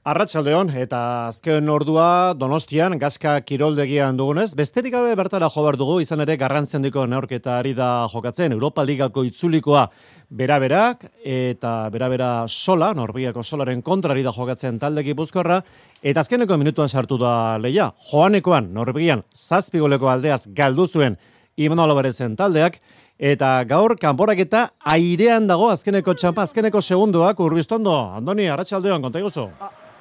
Arratxaldeon, 0.00 0.70
eta 0.80 0.98
azken 1.28 1.66
ordua 1.68 2.32
Donostian, 2.32 2.94
Gaska 2.96 3.34
Kiroldegian 3.44 4.16
dugunez, 4.16 4.54
besterik 4.56 4.94
gabe 4.94 5.12
bertara 5.14 5.50
jo 5.52 5.72
dugu, 5.76 6.00
izan 6.00 6.22
ere 6.24 6.38
garrantzendiko 6.38 7.04
neorketa 7.04 7.58
ari 7.58 7.74
da 7.74 8.08
jokatzen, 8.08 8.52
Europa 8.52 8.82
Ligako 8.82 9.24
itzulikoa 9.24 9.90
beraberak, 10.30 11.04
eta 11.22 11.90
berabera 11.90 12.48
sola, 12.48 12.94
Norbiako 12.94 13.42
solaren 13.42 13.82
kontra 13.82 14.12
ari 14.12 14.22
da 14.22 14.32
jokatzen 14.32 14.78
talde 14.78 15.02
gipuzkorra, 15.02 15.60
eta 16.02 16.20
azkeneko 16.20 16.56
minutuan 16.56 16.88
sartu 16.88 17.18
da 17.18 17.58
leia, 17.58 17.92
joanekoan, 18.10 18.72
Norbian, 18.72 19.22
zazpigoleko 19.34 20.08
aldeaz 20.08 20.46
galdu 20.48 20.86
zuen, 20.86 21.18
Imanol 21.58 21.90
Alvarezen 21.90 22.36
taldeak, 22.36 22.80
eta 23.18 23.64
gaur 23.68 23.98
kanporak 24.00 24.38
eta 24.38 24.70
airean 24.80 25.46
dago 25.46 25.68
azkeneko 25.68 26.14
txampa, 26.14 26.48
azkeneko 26.48 26.80
segundoak, 26.80 27.38
urbiztondo, 27.38 27.98
Andoni, 28.16 28.48
Arratxaldeon, 28.48 29.02
konta 29.02 29.20
iguzu? 29.20 29.50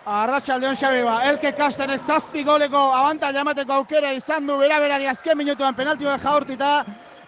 Arratxaldeon 0.10 0.73
xabe 0.73 1.04
ba, 1.05 1.20
elke 1.30 1.52
kasten 1.54 1.91
ez 1.94 1.99
zazpi 2.02 2.41
goleko 2.44 2.80
abanta 2.98 3.30
jamateko 3.34 3.76
aukera 3.76 4.09
izan 4.17 4.48
du 4.48 4.55
bera-berari 4.58 5.05
azken 5.05 5.38
minutuan 5.38 5.76
penalti 5.77 6.08
bat 6.08 6.23
jaurtita, 6.23 6.70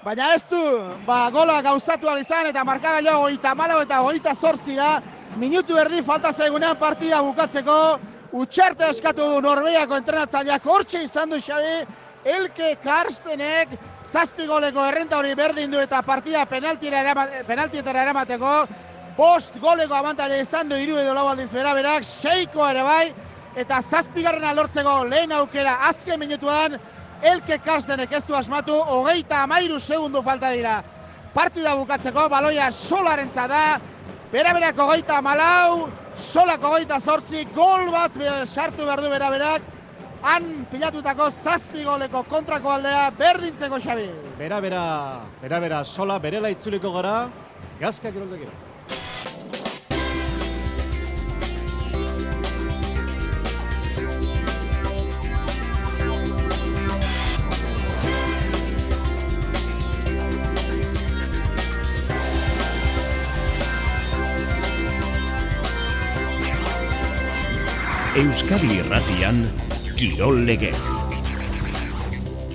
baina 0.01 0.31
ez 0.33 0.41
du, 0.49 0.61
ba, 1.05 1.29
gola 1.29 1.59
gauzatu 1.61 2.09
izan 2.17 2.47
eta 2.49 2.63
markagailo 2.63 3.19
goita 3.19 3.53
malau 3.53 3.81
eta 3.81 4.01
goita 4.01 4.33
zortzira, 4.33 4.99
minutu 5.37 5.77
erdi 5.77 6.01
falta 6.01 6.33
zaigunean 6.33 6.75
partida 6.77 7.21
bukatzeko, 7.21 7.99
utxarte 8.33 8.89
eskatu 8.89 9.29
du 9.29 9.41
Norbeako 9.41 9.97
entrenatzaileak 9.97 10.65
hortxe 10.65 11.03
izan 11.03 11.29
du 11.29 11.39
xabe, 11.39 11.85
elke 12.25 12.77
karstenek 12.81 13.77
zazpi 14.11 14.47
goleko 14.47 14.87
errenta 14.87 15.19
hori 15.19 15.35
berdin 15.35 15.69
du 15.69 15.77
eta 15.77 16.01
partida 16.01 16.47
penaltietara 16.49 18.01
eramateko, 18.01 18.65
bost 19.21 19.57
goleko 19.61 19.93
abantaila 19.93 20.39
izan 20.41 20.69
du 20.69 20.77
iru 20.81 20.97
edo 20.97 21.13
lau 21.13 21.27
aldiz 21.29 21.51
bera 21.53 21.75
berak, 21.77 22.05
seiko 22.07 22.65
ere 22.67 22.81
bai, 22.87 23.11
eta 23.63 23.81
zazpigarren 23.81 24.47
alortzeko 24.49 24.95
lehen 25.11 25.35
aukera 25.37 25.75
azken 25.89 26.19
minutuan, 26.19 26.79
elke 27.31 27.59
karstenek 27.65 28.15
ez 28.17 28.23
du 28.25 28.37
asmatu, 28.37 28.77
hogeita 28.95 29.43
amairu 29.45 29.77
segundu 29.79 30.23
falta 30.25 30.49
dira. 30.55 30.79
Partida 31.35 31.75
bukatzeko, 31.77 32.27
baloia 32.29 32.71
solaren 32.71 33.29
da, 33.35 33.79
bera 34.31 34.53
berak 34.57 34.79
hogeita 34.79 35.21
malau, 35.21 35.89
solak 36.15 36.63
hogeita 36.63 36.99
zortzi, 36.99 37.45
gol 37.53 37.91
bat 37.91 38.11
sartu 38.45 38.85
behar 38.85 39.01
du 39.01 39.09
bera 39.09 39.29
berak, 39.29 39.61
han 40.23 40.65
pilatutako 40.71 41.29
zazpi 41.43 41.83
goleko 41.83 42.23
kontrako 42.23 42.69
aldea 42.71 43.11
berdintzeko 43.11 43.79
xabi. 43.79 44.09
Bera 44.37 44.59
bera, 44.61 44.83
bera 45.41 45.59
bera, 45.59 45.85
sola 45.85 46.19
berela 46.19 46.49
itzuliko 46.49 46.91
gara, 46.91 47.29
gazka 47.79 48.11
giroldekira. 48.11 48.70
Euskadi 68.11 68.67
Irratian 68.75 69.37
Kirol 69.95 70.41
Legez. 70.43 70.81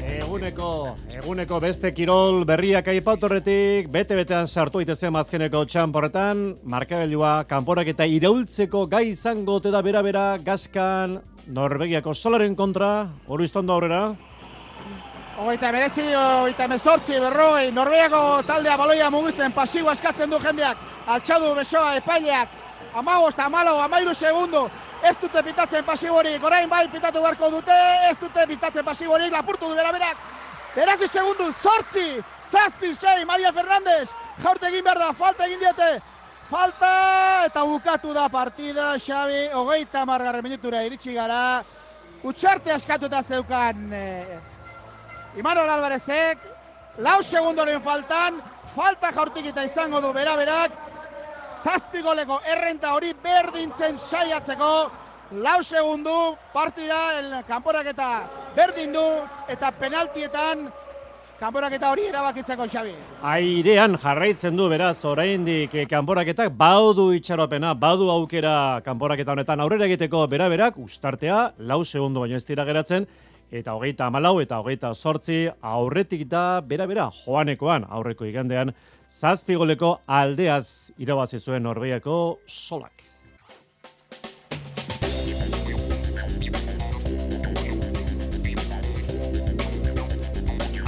Eguneko, 0.04 0.92
eguneko 1.08 1.60
beste 1.64 1.94
kirol 1.96 2.42
berriak 2.44 2.90
aipautorretik, 2.92 3.88
bete-betean 3.88 4.50
sartu 4.52 4.82
itezen 4.84 5.16
azkeneko 5.16 5.62
txamporretan, 5.64 6.42
markagailua 6.60 7.46
kanporak 7.48 7.88
eta 7.94 8.04
iraultzeko 8.04 8.84
gai 8.84 9.06
izango 9.14 9.56
te 9.64 9.72
da 9.72 9.80
bera-bera 9.80 10.26
gaskan 10.44 11.22
Norvegiako 11.48 12.12
solaren 12.12 12.52
kontra, 12.54 13.08
hori 13.24 13.48
iztondo 13.48 13.72
aurrera. 13.72 14.02
Oita 15.40 15.72
merezi, 15.72 16.04
oita 16.44 16.68
mesortzi, 16.68 17.16
berroi, 17.16 17.72
Norvegiako 17.72 18.42
taldea 18.44 18.76
baloia 18.76 19.08
mugitzen, 19.08 19.56
pasibo 19.56 19.88
askatzen 19.88 20.28
du 20.28 20.36
jendeak, 20.44 20.84
altxadu 21.16 21.54
besoa 21.56 21.96
epaileak, 22.02 22.65
amabost, 22.96 23.38
amalo, 23.38 23.76
amairu 23.82 24.14
segundu, 24.14 24.66
ez 25.02 25.14
dute 25.20 25.42
pitatzen 25.44 25.84
pasiborik, 25.84 26.42
orain 26.44 26.68
bai 26.68 26.86
pitatu 26.88 27.20
beharko 27.20 27.50
dute, 27.58 27.76
ez 28.08 28.16
dute 28.20 28.46
pitatzen 28.48 28.84
pasiborik, 28.84 29.32
lapurtu 29.32 29.68
du 29.68 29.76
bera 29.76 29.92
berak, 29.92 30.16
berazi 30.74 31.08
segundu, 31.08 31.50
sortzi, 31.60 32.22
zazpi, 32.50 32.94
sei, 32.94 33.24
Maria 33.28 33.52
Fernandez, 33.52 34.14
jaurte 34.42 34.70
egin 34.70 34.84
behar 34.84 35.02
da, 35.04 35.12
falta 35.12 35.46
egin 35.46 35.60
diote, 35.60 35.90
falta, 36.48 36.92
eta 37.50 37.64
bukatu 37.68 38.16
da 38.16 38.28
partida, 38.32 38.94
Xabi, 38.98 39.46
hogeita 39.52 40.06
margarren 40.08 40.44
minutura 40.46 40.82
iritsi 40.86 41.12
gara, 41.14 41.62
utxarte 42.24 42.72
askatuta 42.72 43.22
zeukan, 43.22 43.88
eh, 43.92 44.38
Imanol 45.36 45.68
Alvarezek, 45.68 46.38
lau 47.04 47.20
segundoren 47.22 47.80
faltan, 47.84 48.40
falta 48.72 49.12
jaurtik 49.12 49.52
eta 49.52 49.66
izango 49.68 50.00
du 50.00 50.14
bera 50.16 50.36
berak, 50.40 50.86
zazpi 51.66 52.02
goleko 52.02 52.38
errenta 52.46 52.94
hori 52.94 53.12
berdintzen 53.22 53.96
saiatzeko 53.98 54.72
lau 55.42 55.60
segundu 55.62 56.14
partida 56.54 56.98
el 57.18 57.30
kanporaketa 57.48 58.10
berdin 58.54 58.92
du 58.94 59.06
eta 59.50 59.72
penaltietan 59.80 60.68
kanporaketa 61.40 61.90
hori 61.90 62.06
erabakitzeko 62.08 62.68
Xabi. 62.70 62.94
Airean 63.32 63.98
jarraitzen 64.02 64.56
du 64.56 64.68
beraz 64.70 65.04
oraindik 65.04 65.74
eh, 65.74 65.86
kanporaketak 65.90 66.54
baudu 66.56 67.10
itxaropena, 67.18 67.74
badu 67.74 68.08
aukera 68.14 68.80
kanporaketa 68.86 69.34
honetan 69.34 69.60
aurrera 69.60 69.90
egiteko 69.90 70.22
bera-berak 70.30 70.78
ustartea 70.78 71.40
lau 71.58 71.82
segundu 71.84 72.22
baino 72.22 72.38
ez 72.38 72.46
dira 72.46 72.64
geratzen 72.64 73.08
eta 73.50 73.74
hogeita 73.74 74.06
amalau 74.06 74.38
eta 74.42 74.60
hogeita 74.62 74.94
sortzi 74.94 75.46
aurretik 75.62 76.26
da 76.30 76.60
bera-bera 76.60 77.10
joanekoan 77.24 77.86
aurreko 77.90 78.24
igandean 78.26 78.72
zazpigoleko 79.08 80.00
aldeaz 80.06 80.90
irabazi 80.98 81.38
zuen 81.38 81.62
Norbeiako 81.62 82.38
solak. 82.46 82.92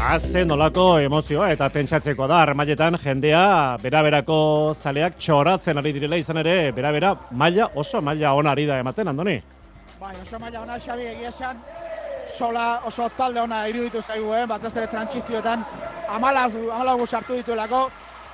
Haze 0.08 0.44
nolako 0.46 0.84
emozioa 1.04 1.50
eta 1.52 1.66
pentsatzeko 1.68 2.26
da 2.30 2.38
armailetan 2.40 2.96
jendea 3.02 3.76
bera-berako 3.82 4.38
zaleak 4.72 5.18
txoratzen 5.18 5.78
ari 5.82 5.92
direla 5.92 6.16
izan 6.16 6.38
ere 6.40 6.72
bera-bera 6.72 7.10
maila 7.32 7.66
oso 7.74 8.00
maila 8.00 8.32
ona 8.38 8.54
ari 8.54 8.64
da 8.66 8.78
ematen, 8.78 9.08
Andoni? 9.08 9.36
Bai, 10.00 10.14
oso 10.22 10.38
maila 10.38 10.62
ona 10.62 10.78
xabi 10.80 11.10
egia 11.12 11.28
esan 11.28 11.60
sola 12.38 12.82
oso 12.86 13.08
talde 13.16 13.40
ona 13.40 13.66
iruditu 13.66 14.02
zaigu, 14.02 14.34
eh? 14.34 14.44
bat 14.46 14.64
ez 14.64 14.76
ere 14.76 14.86
trantzizioetan 14.86 15.64
amalagu 16.08 17.06
sartu 17.06 17.34
dituelako 17.40 17.88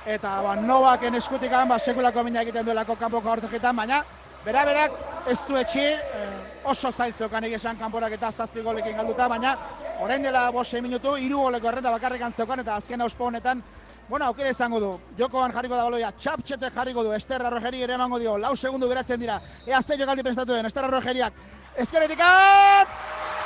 eta 0.05 0.41
ba, 0.45 0.55
novaken 0.55 1.17
eskutikan 1.17 1.69
ba, 1.69 1.79
sekulako 1.79 2.23
mina 2.23 2.43
egiten 2.45 2.65
duelako 2.65 2.95
kanpoko 2.95 3.31
horteketan, 3.33 3.75
baina 3.75 4.03
bera 4.45 4.65
berak 4.65 4.99
ez 5.31 5.39
du 5.47 5.57
etxi 5.57 5.85
eh, 5.85 6.27
oso 6.69 6.91
zailtzeokan 6.91 7.49
esan 7.49 7.79
kanporak 7.81 8.13
eta 8.13 8.31
zazpi 8.31 8.61
golekin 8.61 8.97
galduta, 8.97 9.27
baina 9.27 9.55
orain 10.01 10.21
dela 10.21 10.51
bose 10.51 10.81
minutu, 10.81 11.17
iru 11.17 11.41
goleko 11.47 11.71
errenta 11.71 11.91
bakarrikan 11.97 12.33
zeukan 12.33 12.61
eta 12.65 12.75
azken 12.75 13.01
auspo 13.01 13.25
honetan 13.25 13.63
Bueno, 14.07 14.27
aukera 14.27 14.51
izango 14.53 14.79
du. 14.79 14.89
Jokoan 15.17 15.49
jarriko 15.51 15.73
da 15.73 15.87
baloia, 15.87 16.11
txaptxete 16.13 16.69
jarriko 16.75 17.01
du, 17.07 17.13
Esterra 17.17 17.49
Rogeri 17.49 17.81
ere 17.81 17.95
emango 17.97 18.19
dio, 18.21 18.37
lau 18.37 18.53
segundu 18.55 18.87
geratzen 18.91 19.19
dira. 19.19 19.39
Ea 19.65 19.81
ze 19.81 19.97
jokaldi 19.97 20.21
prestatu 20.21 20.53
den, 20.53 20.69
Esterra 20.69 20.93
Rogeriak. 20.93 21.33
Ezkeretik, 21.75 22.21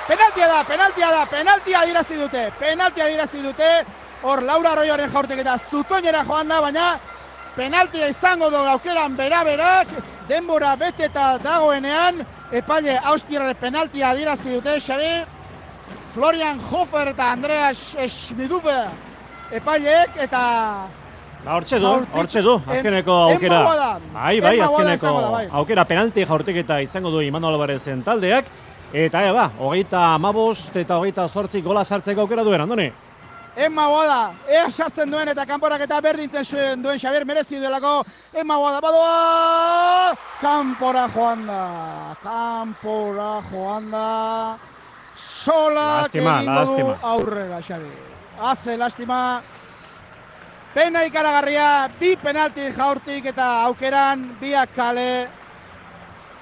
penaltia 0.10 0.48
da, 0.48 0.64
penaltia 0.66 1.12
da, 1.14 1.26
penaltia 1.30 1.86
dirazi 1.86 2.18
dute, 2.18 2.50
penaltia 2.60 3.08
dirazi 3.12 3.44
dute. 3.46 3.72
Hor 4.24 4.42
Laura 4.44 4.74
Arroioaren 4.74 5.12
jaurtek 5.14 5.40
eta 5.46 5.56
zutoinera 5.70 6.26
joan 6.28 6.50
da, 6.52 6.60
baina 6.60 6.88
penaltia 7.56 8.10
izango 8.12 8.50
du 8.52 8.60
aukeran 8.74 9.16
bera-berak, 9.16 9.94
denbora 10.28 10.74
bete 10.80 11.08
eta 11.08 11.38
dagoenean, 11.44 12.24
epaile 12.52 12.98
auskirare 13.14 13.56
penaltia 13.56 14.10
adirazi 14.12 14.58
dute, 14.58 14.80
Xabi, 14.84 15.14
Florian 16.14 16.60
Hofer 16.60 17.14
eta 17.14 17.32
Andreas 17.32 17.96
Schmidufe 18.08 18.80
epaileek, 19.56 20.18
eta 20.26 20.42
Ba, 21.40 21.54
hortxe 21.56 21.78
du, 21.80 21.88
hortxe 22.20 22.42
du, 22.44 22.58
azkeneko 22.68 23.14
aukera. 23.30 23.62
Bai, 24.12 24.42
bai, 24.44 24.58
azkeneko 24.60 25.14
bai. 25.32 25.46
aukera 25.62 25.86
penalti 25.88 26.26
jaurtik 26.28 26.58
eta 26.66 26.82
izango 26.84 27.14
du 27.14 27.22
Imanol 27.24 27.56
Alvarezen 27.56 28.04
taldeak. 28.04 28.52
Eta 28.90 29.22
eba, 29.30 29.52
hogeita 29.62 30.16
amabost 30.16 30.74
eta 30.82 30.98
hogeita 30.98 31.28
zortzi 31.28 31.62
gola 31.62 31.84
sartzeko 31.86 32.24
aukera 32.24 32.44
duen, 32.44 32.62
andoni? 32.62 32.88
Emma 33.56 33.86
Boada, 33.90 34.34
ea 34.50 34.70
sartzen 34.70 35.12
duen 35.12 35.30
eta 35.30 35.46
kanporak 35.46 35.82
eta 35.86 36.00
berdintzen 36.02 36.46
zuen 36.46 36.82
duen 36.82 36.98
Xabier 36.98 37.26
merezi 37.26 37.60
delako. 37.62 38.04
Emma 38.34 38.58
Boada, 38.58 38.80
badoa! 38.82 40.16
Kampora 40.42 41.06
joan 41.14 41.46
da, 41.46 42.16
kampora 42.24 43.32
joan 43.52 43.92
da. 43.92 44.58
Sola, 45.16 46.00
lastima, 46.00 46.42
lastima. 46.42 46.98
aurrera, 47.04 47.62
Xabi. 47.62 47.92
Haze, 48.40 48.78
lastima. 48.78 49.42
Pena 50.74 51.04
ikaragarria, 51.04 51.90
bi 52.00 52.16
penalti 52.16 52.72
jaurtik 52.72 53.26
eta 53.26 53.52
aukeran, 53.68 54.32
biak 54.42 54.74
kale. 54.76 55.39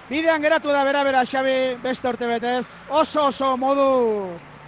Bidean 0.09 0.41
geratu 0.41 0.71
da 0.71 0.83
bera-bera 0.87 1.25
Xabi 1.27 1.75
beste 1.83 2.07
urte 2.07 2.27
betez, 2.27 2.65
oso 2.89 3.27
oso 3.27 3.55
modu 3.59 3.87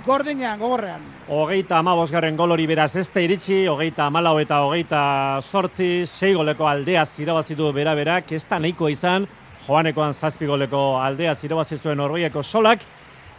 gordinean, 0.06 0.60
gogorrean. 0.60 1.04
Hogeita 1.30 1.80
amabosgarren 1.80 2.38
gol 2.38 2.52
hori 2.52 2.66
beraz 2.68 2.96
ez 2.96 3.10
iritsi, 3.16 3.66
hogeita 3.68 4.08
amalau 4.08 4.38
eta 4.40 4.64
hogeita 4.66 5.42
sortzi, 5.42 6.06
sei 6.06 6.34
goleko 6.34 6.68
aldea 6.68 7.06
zirabazitu 7.06 7.72
bera-berak, 7.74 8.32
ez 8.32 8.46
da 8.46 8.60
nahiko 8.60 8.90
izan, 8.90 9.28
joanekoan 9.68 10.14
zazpi 10.14 10.46
goleko 10.46 11.00
aldea 11.00 11.36
zirabazizuen 11.36 11.98
Norveiako 11.98 12.44
solak, 12.44 12.84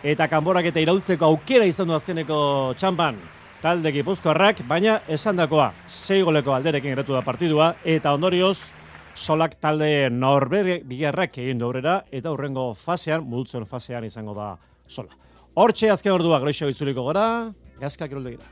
eta 0.02 0.28
kanborak 0.28 0.70
eta 0.70 0.80
iraultzeko 0.80 1.26
aukera 1.26 1.64
izan 1.64 1.88
du 1.88 1.94
azkeneko 1.94 2.74
txampan 2.78 3.18
talde 3.60 3.92
gipuzkoarrak, 3.92 4.62
baina 4.68 5.00
esandakoa 5.08 5.72
sei 5.86 6.22
goleko 6.22 6.54
alderekin 6.54 6.94
geratu 6.94 7.12
da 7.12 7.20
partidua, 7.20 7.74
eta 7.84 8.14
ondorioz, 8.16 8.70
solak 9.14 9.56
talde 9.60 10.10
norberg 10.10 10.84
bigarrak 10.88 11.38
egin 11.38 11.58
du 11.58 11.66
aurrera 11.66 12.04
eta 12.10 12.30
hurrengo 12.30 12.72
fasean, 12.74 13.24
multzen 13.24 13.66
fasean 13.66 14.04
izango 14.04 14.34
da 14.34 14.56
sola. 14.86 15.14
Hortxe 15.54 15.90
azken 15.90 16.12
ordua 16.12 16.38
greixo 16.40 16.68
itzuliko 16.70 17.02
gora, 17.02 17.52
gazka 17.80 18.08
kiroldegira. 18.08 18.46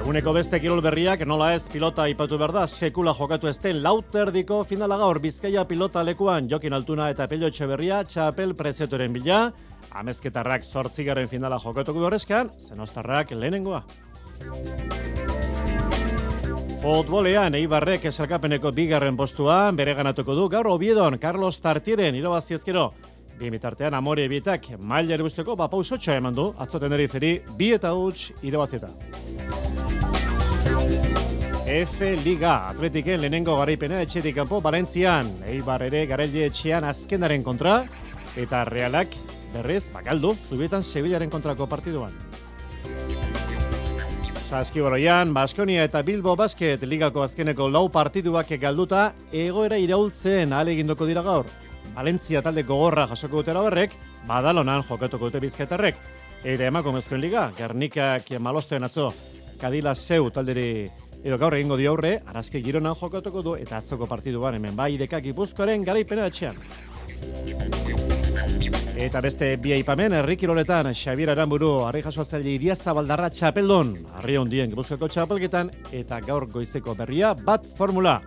Eguneko 0.00 0.32
beste 0.34 0.58
kirol 0.58 0.80
berriak 0.82 1.20
nola 1.22 1.52
ez 1.54 1.68
pilota 1.70 2.08
ipatu 2.10 2.34
behar 2.38 2.50
da, 2.56 2.64
sekula 2.66 3.12
jokatu 3.14 3.46
ez 3.46 3.58
den 3.62 3.78
lauterdiko 3.84 4.64
finala 4.66 4.96
gaur 4.98 5.20
Bizkaia 5.22 5.62
pilota 5.70 6.02
lekuan 6.02 6.48
Jokin 6.50 6.74
Altuna 6.74 7.06
eta 7.12 7.28
Pello 7.30 7.46
Etxeberria 7.46 8.00
txapel 8.02 8.56
prezetoren 8.58 9.14
bila, 9.14 9.52
amezketarrak 9.94 10.66
sortzigaren 10.66 11.30
finala 11.30 11.60
jokatuko 11.62 12.02
horrezkan, 12.08 12.50
zenostarrak 12.58 13.30
lehenengoa. 13.38 13.84
Futbolean, 16.80 17.52
Eibarrek 17.58 18.06
esalkapeneko 18.08 18.70
bigarren 18.72 19.12
postua 19.12 19.66
bere 19.76 19.92
ganatuko 19.98 20.32
du 20.32 20.46
gaur 20.48 20.64
Obiedon, 20.72 21.18
Carlos 21.20 21.58
Tartieren 21.60 22.16
irabazi 22.16 22.56
ezkero. 22.56 22.86
Bi 23.36 23.50
mitartean 23.52 23.92
amore 23.98 24.24
bietak 24.32 24.64
maila 24.80 25.18
erbusteko 25.18 25.58
bapausotxa 25.60 26.16
eman 26.16 26.38
du, 26.38 26.46
atzoten 26.56 26.96
feri 27.12 27.42
bi 27.58 27.72
eta 27.76 27.92
huts 27.92 28.32
irabazieta. 28.40 28.88
F 31.66 32.00
Liga, 32.24 32.70
atletiken 32.70 33.20
lehenengo 33.20 33.58
garaipena 33.58 34.00
etxetik 34.00 34.34
kanpo 34.36 34.62
Valentzian, 34.62 35.28
Eibar 35.46 35.82
ere 35.82 36.06
garaile 36.06 36.46
etxean 36.46 36.84
azkenaren 36.84 37.44
kontra, 37.44 37.84
eta 38.36 38.64
realak 38.64 39.12
berrez 39.52 39.90
bakaldu, 39.92 40.34
zubietan 40.48 40.82
Sevillaren 40.82 41.28
kontrako 41.28 41.68
partiduan. 41.68 42.29
Saskiboroian, 44.50 45.30
Baskonia 45.30 45.84
eta 45.86 46.00
Bilbo 46.02 46.32
Basket 46.34 46.82
ligako 46.82 47.22
azkeneko 47.22 47.68
lau 47.70 47.84
partiduak 47.94 48.48
galduta 48.58 49.12
egoera 49.30 49.76
iraultzen 49.78 50.50
alegindoko 50.52 51.06
dira 51.06 51.22
gaur. 51.22 51.46
Valentzia 51.94 52.42
talde 52.42 52.64
gogorra 52.66 53.04
jasoko 53.06 53.44
dutera 53.44 53.62
berrek, 53.62 53.94
badalonan 54.26 54.82
jokatuko 54.88 55.30
dute 55.30 55.44
bizkaitarrek. 55.46 56.02
Eta 56.42 56.66
emakumezkoen 56.66 57.22
liga, 57.22 57.46
Gernikak 57.54 58.34
malostoen 58.42 58.90
atzo, 58.90 59.12
Kadila 59.60 59.94
Seu 59.94 60.32
talderi 60.34 60.88
edo 61.22 61.38
gaur 61.38 61.54
egingo 61.54 61.78
di 61.78 61.86
aurre, 61.86 62.16
arazke 62.26 62.58
gironan 62.58 62.98
jokatuko 62.98 63.46
du 63.46 63.54
eta 63.54 63.78
atzoko 63.78 64.10
partiduan 64.10 64.58
hemen 64.58 64.74
bai 64.74 64.96
dekak 64.98 65.30
ipuzkoaren 65.30 65.86
garaipena 65.86 66.26
etxean. 66.26 66.58
Eta 69.00 69.22
beste 69.24 69.46
bi 69.56 69.70
aipamen, 69.72 70.12
errikiroletan, 70.12 70.90
Xabier 70.92 71.30
Aramburu, 71.32 71.70
harri 71.86 72.02
jasotzaile 72.04 72.50
iria 72.52 72.74
zabaldarra 72.76 73.30
txapeldon, 73.32 73.94
harri 74.18 74.36
hondien 74.36 74.68
gibuzkako 74.68 75.08
txapelketan, 75.08 75.70
eta 75.96 76.18
gaur 76.26 76.44
goizeko 76.52 76.92
berria, 76.98 77.30
bat 77.32 77.64
formula. 77.78 78.18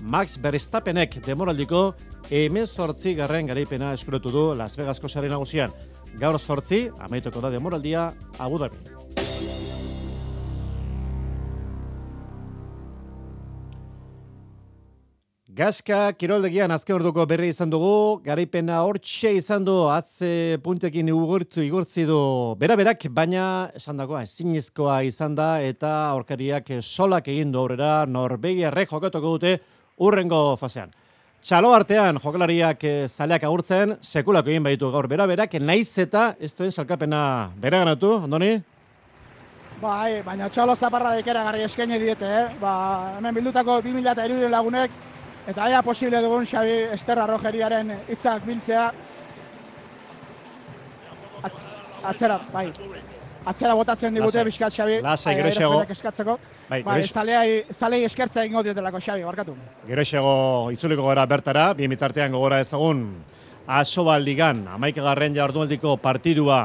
Max 0.00 0.38
Verstappenek 0.40 1.18
demoraldiko, 1.26 1.82
hemen 2.30 2.64
sortzi 2.64 3.12
garren 3.20 3.52
garaipena 3.52 3.92
eskuretu 3.92 4.32
du 4.32 4.48
Las 4.56 4.72
Vegasko 4.80 5.12
sare 5.12 5.28
nagusian. 5.28 5.76
Gaur 6.16 6.40
sortzi, 6.40 6.86
amaituko 6.96 7.44
da 7.44 7.52
demoraldia, 7.52 8.08
Abu 8.40 8.64
Dhabi. 8.64 9.01
Gaska, 15.52 16.14
kiroldegian 16.16 16.72
azken 16.72 16.94
orduko 16.96 17.26
berri 17.28 17.50
izan 17.52 17.68
dugu, 17.68 18.22
garaipena 18.24 18.78
hortxe 18.86 19.34
izan 19.36 19.66
du, 19.66 19.74
atze 19.92 20.56
puntekin 20.64 21.10
ugurtu 21.12 21.60
igurtzi 21.60 22.06
du 22.08 22.20
bera-berak, 22.56 23.04
baina 23.12 23.68
esan 23.76 24.00
dagoa 24.00 24.22
ezinezkoa 24.24 25.02
izan 25.04 25.36
da, 25.36 25.50
eta 25.60 25.90
aurkariak 26.14 26.72
solak 26.80 27.28
egin 27.34 27.52
du 27.52 27.60
aurrera, 27.60 28.06
Norvegiarrek 28.08 28.96
jokatuko 28.96 29.34
dute 29.34 29.52
urrengo 30.00 30.56
fasean. 30.56 30.96
Txalo 31.44 31.74
artean, 31.76 32.22
jokalariak 32.24 32.88
eh, 32.88 32.96
zaleak 33.10 33.44
agurtzen, 33.44 33.98
sekulako 34.00 34.54
egin 34.54 34.64
baitu 34.64 34.88
gaur 34.96 35.10
bera-berak, 35.12 35.60
naiz 35.60 35.90
eta 36.00 36.30
ez 36.40 36.54
duen 36.56 36.72
salkapena 36.72 37.22
bera 37.60 37.84
ganatu, 37.84 38.22
ondoni? 38.24 38.54
Bai, 39.84 40.22
baina 40.24 40.48
txalo 40.48 40.80
zaparra 40.80 41.12
dekera 41.20 41.44
garri 41.44 41.68
eskaini 41.68 42.00
diete, 42.00 42.36
eh? 42.40 42.50
Ba, 42.62 42.74
hemen 43.18 43.42
bildutako 43.42 43.82
2000 43.84 44.14
eta 44.16 44.52
lagunek, 44.56 45.00
Eta 45.42 45.64
aia 45.64 45.82
posible 45.82 46.20
dugun 46.22 46.46
Xabi 46.46 46.74
Esterra 46.94 47.26
Rogeriaren 47.26 47.90
hitzak 48.08 48.44
biltzea. 48.46 48.92
Atzera, 52.02 52.38
bai. 52.52 52.68
Atzera 53.50 53.74
botatzen 53.74 54.14
digute 54.14 54.44
bizkat 54.46 54.74
Xabi. 54.74 55.00
Lase, 55.02 55.34
gero 55.34 55.50
xego. 55.50 55.80
Eskatzeko. 55.90 56.38
Bai, 56.68 56.82
bai 56.86 57.02
zalei, 57.08 57.64
zalei 57.74 58.04
eskertza 58.06 58.44
ingo 58.46 58.62
diotelako 58.62 59.00
Xabi, 59.02 59.26
barkatu. 59.26 59.56
Gero 59.88 60.04
xego 60.06 60.36
itzuliko 60.74 61.08
gara 61.08 61.26
bertara, 61.26 61.72
bi 61.74 61.90
mitartean 61.90 62.32
gogora 62.32 62.60
ezagun. 62.62 63.02
Asoba 63.66 64.18
ligan, 64.18 64.66
amaikagarren 64.76 65.34
jardualdiko 65.34 65.96
partidua 66.02 66.62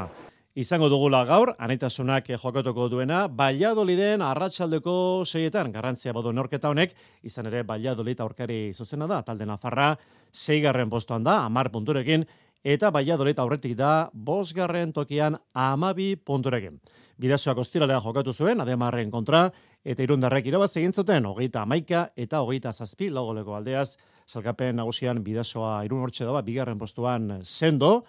izango 0.57 0.87
dugula 0.89 1.19
gaur, 1.21 1.51
anitasunak 1.61 2.31
jokatuko 2.41 2.87
duena, 2.89 3.27
Valladoliden 3.29 4.23
arratsaldeko 4.25 5.21
seietan, 5.21 5.69
garrantzia 5.69 6.15
bodo 6.17 6.31
norketa 6.33 6.71
honek, 6.73 6.95
izan 7.21 7.45
ere 7.51 7.61
Valladolid 7.67 8.23
aurkari 8.25 8.73
zuzena 8.73 9.05
da, 9.05 9.21
talde 9.21 9.45
Nafarra, 9.45 9.91
seigarren 10.33 10.89
postuan 10.89 11.21
da, 11.21 11.43
amar 11.45 11.69
punturekin, 11.69 12.25
eta 12.65 12.89
Valladolid 12.89 13.37
aurretik 13.37 13.77
da, 13.77 14.09
bosgarren 14.13 14.95
tokian 14.97 15.37
amabi 15.53 16.15
punturekin. 16.17 16.81
Bidazoak 17.21 17.61
ostiralean 17.61 18.01
jokatu 18.01 18.33
zuen, 18.33 18.57
ademarren 18.61 19.13
kontra, 19.13 19.51
eta 19.85 20.01
irundarrek 20.09 20.49
irabaz 20.49 20.73
egin 20.81 20.93
zuten, 20.93 21.29
hogeita 21.29 21.67
amaika 21.69 22.07
eta 22.17 22.41
hogeita 22.41 22.73
zazpi, 22.73 23.11
logoleko 23.13 23.53
aldeaz, 23.59 23.91
salkapen 24.25 24.81
nagusian 24.81 25.21
bidazoa 25.21 25.83
irun 25.85 26.01
hortxe 26.01 26.25
da, 26.25 26.41
bigarren 26.41 26.81
postuan 26.81 27.43
sendo, 27.43 28.07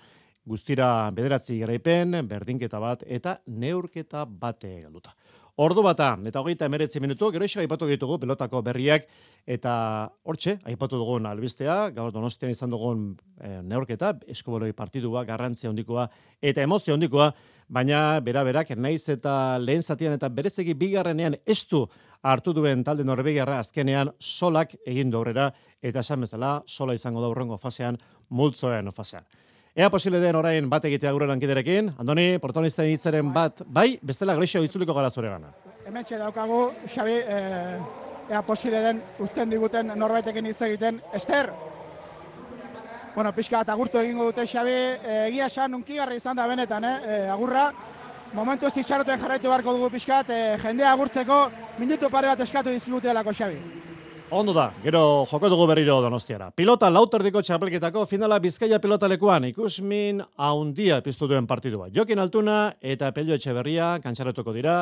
guztira 0.49 1.11
bederatzi 1.14 1.59
garaipen, 1.61 2.23
berdinketa 2.28 2.81
bat 2.81 3.05
eta 3.07 3.38
neurketa 3.47 4.25
bate 4.25 4.81
galduta. 4.87 5.14
Ordu 5.59 5.83
bata, 5.83 6.12
eta 6.31 6.38
hogeita 6.38 6.69
emeretzi 6.71 7.00
minutu, 7.02 7.33
gero 7.35 7.45
iso 7.45 7.59
aipatu 7.59 7.88
ditugu 7.90 8.21
pelotako 8.23 8.61
berriak, 8.62 9.09
eta 9.43 9.73
hortxe, 10.23 10.55
aipatu 10.71 11.00
dugun 11.00 11.26
albistea, 11.26 11.88
gaur 11.97 12.12
donostian 12.14 12.52
izan 12.55 12.71
dugun 12.71 13.09
e, 13.43 13.57
neurketa, 13.67 14.12
eskoboloi 14.31 14.71
partidua, 14.78 15.25
garrantzia 15.26 15.73
hondikoa, 15.73 16.07
eta 16.38 16.62
emozio 16.62 16.95
hondikoa, 16.95 17.33
baina 17.69 18.21
bera 18.25 18.45
berak 18.47 18.71
naiz 18.78 19.09
eta 19.12 19.59
lehen 19.59 19.83
zatian 19.83 20.14
eta 20.14 20.31
berezegi 20.31 20.75
bigarrenean 20.78 21.37
estu 21.45 21.83
hartu 22.23 22.55
duen 22.55 22.85
talde 22.85 23.05
norbegiarra 23.05 23.59
azkenean 23.59 24.12
solak 24.19 24.76
egin 24.87 25.12
aurrera 25.14 25.50
eta 25.83 26.00
esan 26.07 26.23
bezala 26.25 26.62
sola 26.67 26.95
izango 26.95 27.21
da 27.21 27.28
urrengo 27.28 27.59
fasean, 27.59 27.99
multzoen 28.31 28.93
fasean. 28.93 29.26
Ea 29.78 29.87
posible 29.94 30.18
den 30.18 30.35
orain 30.35 30.66
bat 30.66 30.82
egitea 30.88 31.12
gure 31.14 31.28
lankiderekin. 31.30 31.92
Andoni, 32.02 32.40
protagonisten 32.42 32.88
hitzaren 32.90 33.28
bat, 33.30 33.61
bai, 33.62 33.92
bestela 34.02 34.35
grexio 34.35 34.64
itzuliko 34.66 34.97
gara 34.97 35.06
zure 35.08 35.30
gana. 35.30 35.52
Hemen 35.87 36.04
daukagu, 36.11 36.73
Xabi, 36.90 37.14
eh, 37.14 37.78
ea 38.28 38.42
posible 38.42 38.80
den 38.82 39.00
uzten 39.20 39.49
diguten 39.50 39.92
norbaitekin 39.94 40.47
hitz 40.47 40.61
egiten. 40.62 41.00
Ester, 41.14 41.52
bueno, 43.14 43.32
pixka 43.32 43.58
bat 43.58 43.68
agurtu 43.68 44.00
egingo 44.00 44.25
dute 44.25 44.47
Xabi, 44.47 44.73
eh, 44.73 45.28
egia 45.28 45.47
esan 45.47 45.75
unkigarri 45.75 46.16
izan 46.16 46.37
da 46.37 46.49
benetan, 46.49 46.85
eh, 46.85 46.99
eh 47.06 47.30
agurra. 47.30 47.73
Momentu 48.32 48.66
ez 48.66 48.85
jarraitu 48.85 49.49
beharko 49.49 49.73
dugu 49.73 49.90
pixka 49.90 50.25
bat, 50.25 50.30
eh, 50.30 50.58
jendea 50.61 50.90
agurtzeko 50.90 51.50
minutu 51.78 52.11
pare 52.11 52.26
bat 52.26 52.40
eskatu 52.40 52.70
dizkutelako 52.70 53.30
Xabi. 53.30 53.88
Ondo 54.30 54.52
da, 54.52 54.75
gero 54.85 55.25
joko 55.25 55.49
dugu 55.49 55.64
berriro 55.70 55.94
donostiara. 56.04 56.50
Pilota 56.52 56.90
lauterdiko 56.92 57.40
txapelketako 57.40 58.02
finala 58.04 58.37
Bizkaia 58.44 58.76
pilota 58.78 59.08
lekuan 59.08 59.47
ikusmin 59.49 60.20
haundia 60.37 60.99
piztu 61.00 61.25
duen 61.30 61.47
partidua. 61.49 61.87
Jokin 61.88 62.20
Altuna 62.20 62.75
eta 62.78 63.08
Pello 63.16 63.32
Etxeberria 63.38 63.94
kantxaratuko 64.04 64.52
dira 64.52 64.75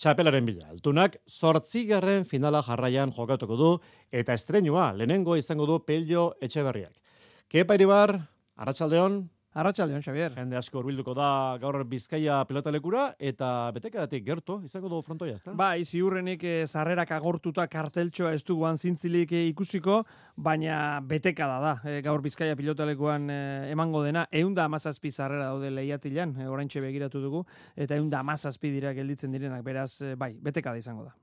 txapelaren 0.00 0.48
bila. 0.48 0.70
Altunak 0.72 1.18
zortzigarren 1.28 2.24
finala 2.24 2.62
jarraian 2.64 3.12
jokatuko 3.12 3.60
du 3.60 3.74
eta 4.08 4.32
estrenua 4.32 4.94
lehenengo 4.96 5.36
izango 5.36 5.68
du 5.68 5.82
Pello 5.84 6.30
Etxeberriak. 6.40 6.94
Kepa 7.52 7.76
iribar, 7.76 8.16
Arratxaldeon? 8.56 9.20
Arratxaldeon, 9.58 10.02
Xavier. 10.04 10.34
Jende 10.38 10.54
asko 10.54 10.78
urbilduko 10.78 11.16
da 11.18 11.58
gaur 11.58 11.80
Bizkaia 11.90 12.36
pilotalekura 12.46 13.08
eta 13.18 13.48
betekadatik 13.74 14.22
gertu 14.22 14.60
izango 14.62 14.90
dugu 14.92 15.02
frontoia, 15.02 15.34
ezta? 15.34 15.54
Bai, 15.58 15.82
ziurrenik 15.82 16.44
eh, 16.46 16.66
sarrerak 16.68 17.10
agortuta 17.16 17.64
karteltxoa 17.66 18.36
ez 18.36 18.44
dugu 18.46 18.68
zintzilik 18.76 19.32
eh, 19.34 19.48
ikusiko, 19.50 20.04
baina 20.36 21.00
betekada 21.02 21.58
da. 21.64 21.74
Eh, 21.90 21.98
gaur 22.06 22.22
Bizkaia 22.22 22.54
pilotalekuan 22.54 23.28
eh, 23.34 23.72
emango 23.72 24.04
dena, 24.04 24.28
eunda 24.30 24.68
amazazpi 24.70 25.10
sarrera 25.10 25.50
daude 25.50 25.72
lehiatilan, 25.74 26.36
eh, 26.38 26.46
oraintxe 26.46 26.80
begiratu 26.84 27.20
dugu, 27.20 27.44
eta 27.74 27.98
eunda 27.98 28.20
amazazpi 28.20 28.70
dira 28.70 28.94
gelditzen 28.94 29.34
direnak, 29.34 29.64
beraz, 29.66 30.00
eh, 30.02 30.14
bai, 30.14 30.36
betekada 30.38 30.78
izango 30.78 31.08
da. 31.08 31.16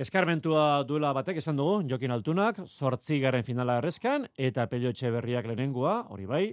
Eskarmentua 0.00 0.82
duela 0.88 1.12
batek 1.12 1.36
esan 1.38 1.60
dugu, 1.60 1.82
Jokin 1.90 2.10
Altunak, 2.10 2.64
sortzi 2.64 3.20
garren 3.20 3.44
finala 3.44 3.76
errezkan, 3.78 4.24
eta 4.34 4.64
Pello 4.72 4.88
Etxeberriak 4.88 5.46
lehenengoa, 5.46 6.06
hori 6.10 6.26
bai, 6.26 6.46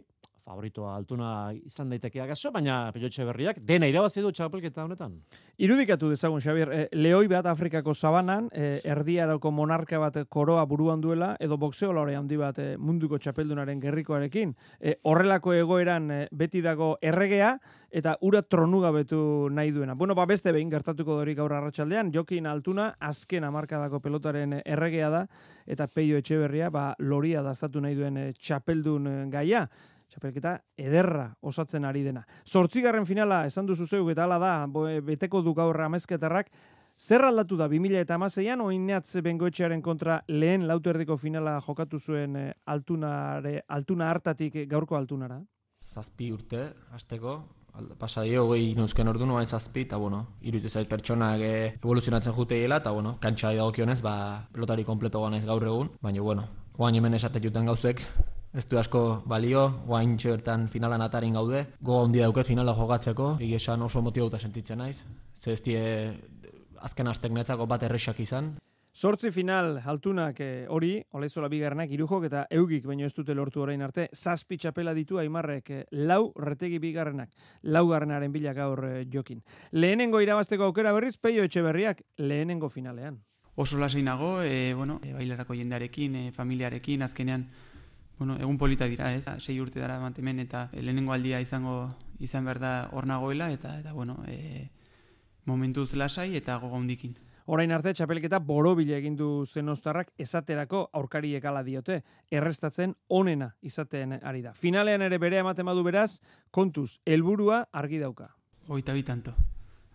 favoritoa 0.45 0.95
altuna 0.95 1.51
izan 1.53 1.89
daiteke 1.93 2.21
agaso, 2.21 2.51
baina 2.51 2.91
Pello 2.93 3.09
berriak 3.27 3.59
dena 3.65 3.87
irabazi 3.87 4.21
du 4.21 4.31
txapelketa 4.31 4.83
honetan. 4.83 5.19
Irudikatu 5.61 6.09
dezagun, 6.09 6.41
Xabier, 6.41 6.71
e, 6.73 6.87
lehoi 6.97 7.27
bat 7.31 7.45
Afrikako 7.45 7.93
sabanan, 7.93 8.49
e, 8.51 8.81
erdiaroko 8.83 9.51
monarka 9.51 9.99
bat 9.99 10.17
koroa 10.29 10.65
buruan 10.65 11.01
duela, 11.01 11.35
edo 11.39 11.57
boxeolore 11.57 12.15
handi 12.17 12.37
bat 12.37 12.59
e, 12.59 12.75
munduko 12.77 13.19
txapeldunaren 13.21 13.79
gerrikoarekin. 13.79 14.55
E, 14.79 14.97
horrelako 15.03 15.53
egoeran 15.53 16.11
e, 16.11 16.23
beti 16.31 16.63
dago 16.65 16.95
erregea, 17.01 17.57
eta 17.91 18.15
ura 18.23 18.41
tronuga 18.41 18.89
betu 18.95 19.49
nahi 19.51 19.71
duena. 19.75 19.93
Bueno, 19.99 20.15
ba 20.15 20.25
beste 20.25 20.51
behin 20.55 20.69
gertatuko 20.71 21.17
dorik 21.19 21.37
gaur 21.37 21.51
arratsaldean 21.53 22.11
Jokin 22.15 22.47
Altuna 22.47 22.93
azken 22.99 23.43
hamarkadako 23.43 23.99
pelotaren 23.99 24.61
erregea 24.63 25.09
da 25.11 25.25
eta 25.67 25.87
Peio 25.91 26.17
Etxeberria 26.17 26.69
ba 26.71 26.95
loria 26.99 27.43
dastatu 27.43 27.81
nahi 27.83 27.95
duen 27.95 28.19
txapeldun 28.39 29.29
gaia 29.31 29.67
txapelketa 30.11 30.57
ederra 30.77 31.29
osatzen 31.41 31.85
ari 31.87 32.03
dena. 32.03 32.25
Zortzigarren 32.47 33.07
finala, 33.07 33.45
esan 33.47 33.65
duzu 33.69 33.87
zeuk 33.87 34.11
eta 34.11 34.27
ala 34.27 34.39
da, 34.41 34.53
beteko 35.07 35.41
du 35.41 35.55
gaur 35.55 35.79
amezketarrak, 35.87 36.51
zer 36.97 37.23
aldatu 37.25 37.57
da 37.57 37.67
2000 37.71 38.03
eta 38.03 38.17
amazeian, 38.19 38.61
oinatz 38.61 39.15
bengoetxearen 39.23 39.81
kontra 39.81 40.21
lehen 40.27 40.67
lauterdiko 40.67 41.17
finala 41.17 41.59
jokatu 41.65 41.99
zuen 41.99 42.35
eh, 42.35 42.51
altunare, 42.65 43.61
altuna 43.67 44.11
hartatik 44.11 44.61
gaurko 44.69 44.99
altunara? 44.99 45.39
Zazpi 45.91 46.29
urte, 46.31 46.69
azteko, 46.95 47.33
pasa 47.99 48.23
dio, 48.23 48.45
goi 48.47 48.73
nuzken 48.77 49.07
ordu 49.07 49.25
nuen 49.25 49.47
zazpi, 49.47 49.85
eta 49.87 49.97
bueno, 49.97 50.21
irutu 50.41 50.69
zait 50.69 50.89
pertsonak 50.89 51.41
eh, 51.43 51.73
evoluzionatzen 51.81 52.35
jute 52.35 52.59
eta 52.65 52.91
bueno, 52.91 53.17
kantxa 53.19 53.53
dagokionez, 53.55 54.01
ba, 54.01 54.47
pelotari 54.51 54.83
kompleto 54.83 55.23
ganaiz 55.23 55.45
gaur 55.45 55.63
egun, 55.63 55.91
baina 56.01 56.21
bueno, 56.21 56.47
oain 56.77 56.95
hemen 56.95 57.13
esate 57.13 57.39
juten 57.43 57.65
gauzek, 57.65 58.01
Ez 58.51 58.65
du 58.67 58.75
asko 58.75 59.23
balio, 59.31 59.61
guain 59.87 60.17
bertan 60.19 60.67
finalan 60.67 61.01
atarin 61.01 61.37
gaude. 61.39 61.61
Go 61.79 62.01
handia 62.03 62.25
dauket 62.27 62.49
finala 62.51 62.73
jogatzeko, 62.75 63.37
egi 63.39 63.55
esan 63.55 63.81
oso 63.81 64.01
motibauta 64.01 64.39
sentitzen 64.39 64.77
naiz. 64.77 65.05
Ze 65.39 65.53
ez 65.53 65.61
die 65.63 66.11
azken 66.81 67.07
astek 67.07 67.31
netzako 67.31 67.65
bat 67.65 67.83
erresak 67.83 68.19
izan. 68.19 68.57
Sortzi 68.91 69.31
final 69.31 69.77
altunak 69.87 70.41
eh, 70.43 70.65
hori, 70.67 70.97
olezola 71.15 71.47
bigarrenak 71.47 71.93
irujok 71.95 72.25
eta 72.27 72.43
eugik 72.51 72.83
baino 72.85 73.05
ez 73.07 73.13
dute 73.15 73.33
lortu 73.33 73.61
orain 73.63 73.81
arte, 73.81 74.09
zazpi 74.11 74.57
txapela 74.57 74.93
ditu 74.93 75.17
aimarrek 75.17 75.69
eh, 75.71 75.85
lau 75.91 76.33
retegi 76.35 76.79
bigarrenak, 76.83 77.31
lau 77.63 77.87
garrenaren 77.87 78.35
bilak 78.35 78.57
gaur 78.59 78.83
eh, 78.89 79.05
jokin. 79.07 79.39
Lehenengo 79.71 80.19
irabazteko 80.19 80.67
aukera 80.67 80.91
berriz, 80.91 81.15
peio 81.15 81.47
etxe 81.47 81.63
berriak, 81.63 82.03
lehenengo 82.17 82.67
finalean. 82.67 83.21
Oso 83.55 83.77
lasainago, 83.77 84.41
e, 84.43 84.73
bueno, 84.73 84.99
e, 85.03 85.13
bailarako 85.13 85.55
jendearekin, 85.55 86.15
e, 86.15 86.31
familiarekin, 86.31 87.01
azkenean, 87.03 87.47
bueno, 88.21 88.35
egun 88.37 88.59
polita 88.61 88.85
dira, 88.85 89.07
ez? 89.17 89.25
Sei 89.41 89.55
urte 89.57 89.79
dara 89.81 89.95
mantemen 89.97 90.37
eta 90.43 90.67
lehenengo 90.77 91.09
aldia 91.15 91.39
izango 91.41 91.89
izan 92.21 92.45
behar 92.45 92.59
da 92.61 92.73
hor 92.93 93.07
nagoela 93.09 93.47
eta 93.49 93.79
eta 93.79 93.93
bueno, 93.97 94.19
e, 94.29 94.69
momentuz 95.49 95.95
lasai 95.97 96.35
eta 96.37 96.59
gogo 96.61 96.77
hundikin. 96.77 97.15
Orain 97.49 97.73
arte 97.73 97.95
txapelketa 97.97 98.37
borobile 98.45 98.93
egin 98.99 99.15
du 99.17 99.47
zenostarrak 99.47 100.11
esaterako 100.21 100.83
aurkariek 100.93 101.47
ala 101.49 101.63
diote, 101.65 102.03
errestatzen 102.29 102.93
onena 103.09 103.55
izaten 103.65 104.19
ari 104.21 104.45
da. 104.45 104.53
Finalean 104.53 105.01
ere 105.01 105.17
bere 105.17 105.41
ematen 105.41 105.65
badu 105.65 105.81
beraz, 105.81 106.19
kontuz, 106.51 106.99
helburua 107.05 107.63
argi 107.73 107.97
dauka. 108.05 108.29
Oita 108.67 108.93
bitanto. 108.93 109.33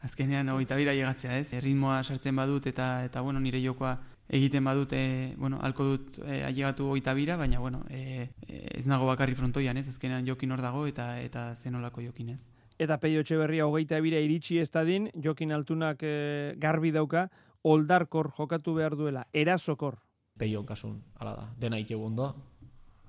Azkenean 0.03 0.51
oita 0.51 0.75
bira 0.75 0.99
llegatzea, 0.99 1.39
ez? 1.39 1.55
Erritmoa 1.55 2.03
sartzen 2.03 2.35
badut 2.35 2.67
eta 2.67 3.05
eta 3.07 3.23
bueno, 3.23 3.39
nire 3.39 3.63
jokoa 3.63 4.01
egiten 4.29 4.65
badute, 4.65 5.35
bueno, 5.39 5.61
alko 5.63 5.85
dut 5.85 6.19
e, 6.25 6.43
ailegatu 6.45 6.89
oita 6.91 7.15
bira, 7.15 7.37
baina, 7.37 7.61
bueno, 7.63 7.85
e, 7.91 8.29
ez 8.49 8.87
nago 8.87 9.07
bakarri 9.07 9.37
frontoian, 9.39 9.77
ez, 9.77 9.87
ezkenean 9.89 10.27
jokin 10.27 10.53
hor 10.53 10.63
dago 10.63 10.87
eta 10.87 11.21
eta 11.23 11.55
zenolako 11.55 12.03
jokin 12.03 12.35
ez. 12.35 12.41
Eta 12.79 12.99
peio 13.01 13.23
berria 13.39 13.67
hogeita 13.67 14.01
bira 14.01 14.19
iritsi 14.21 14.59
ez 14.59 14.71
dadin, 14.71 15.11
jokin 15.15 15.53
altunak 15.53 16.03
e, 16.03 16.55
garbi 16.59 16.91
dauka, 16.91 17.29
oldarkor 17.63 18.33
jokatu 18.37 18.75
behar 18.75 18.97
duela, 18.97 19.27
erasokor. 19.33 20.03
Peio 20.39 20.65
kasun, 20.65 21.03
ala 21.19 21.35
da, 21.35 21.49
dena 21.59 21.79
ike 21.79 21.95
gundo, 21.95 22.35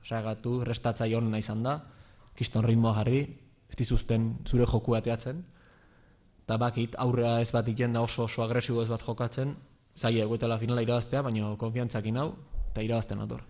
sagatu, 0.03 0.63
restatza 0.63 1.07
joan 1.07 1.31
nahi 1.31 1.43
da, 1.63 1.83
kiston 2.35 2.63
ritmoa 2.63 2.93
jarri, 2.93 3.27
ez 3.67 3.75
dizuzten 3.75 4.37
zure 4.45 4.65
joku 4.65 4.91
bateatzen, 4.91 5.43
eta 6.45 6.57
bakit, 6.57 6.95
aurrea 6.95 7.41
ez 7.41 7.51
bat 7.51 7.65
da 7.65 8.01
oso 8.01 8.23
oso 8.23 8.43
agresibo 8.43 8.81
ez 8.81 8.87
bat 8.87 9.03
jokatzen, 9.03 9.55
zaila 9.97 10.25
egoetela 10.25 10.59
finala 10.61 10.85
irabaztea, 10.85 11.23
baina 11.25 11.55
konfiantzakin 11.59 12.17
hau, 12.21 12.31
eta 12.71 12.85
irabazten 12.85 13.23
ator. 13.25 13.41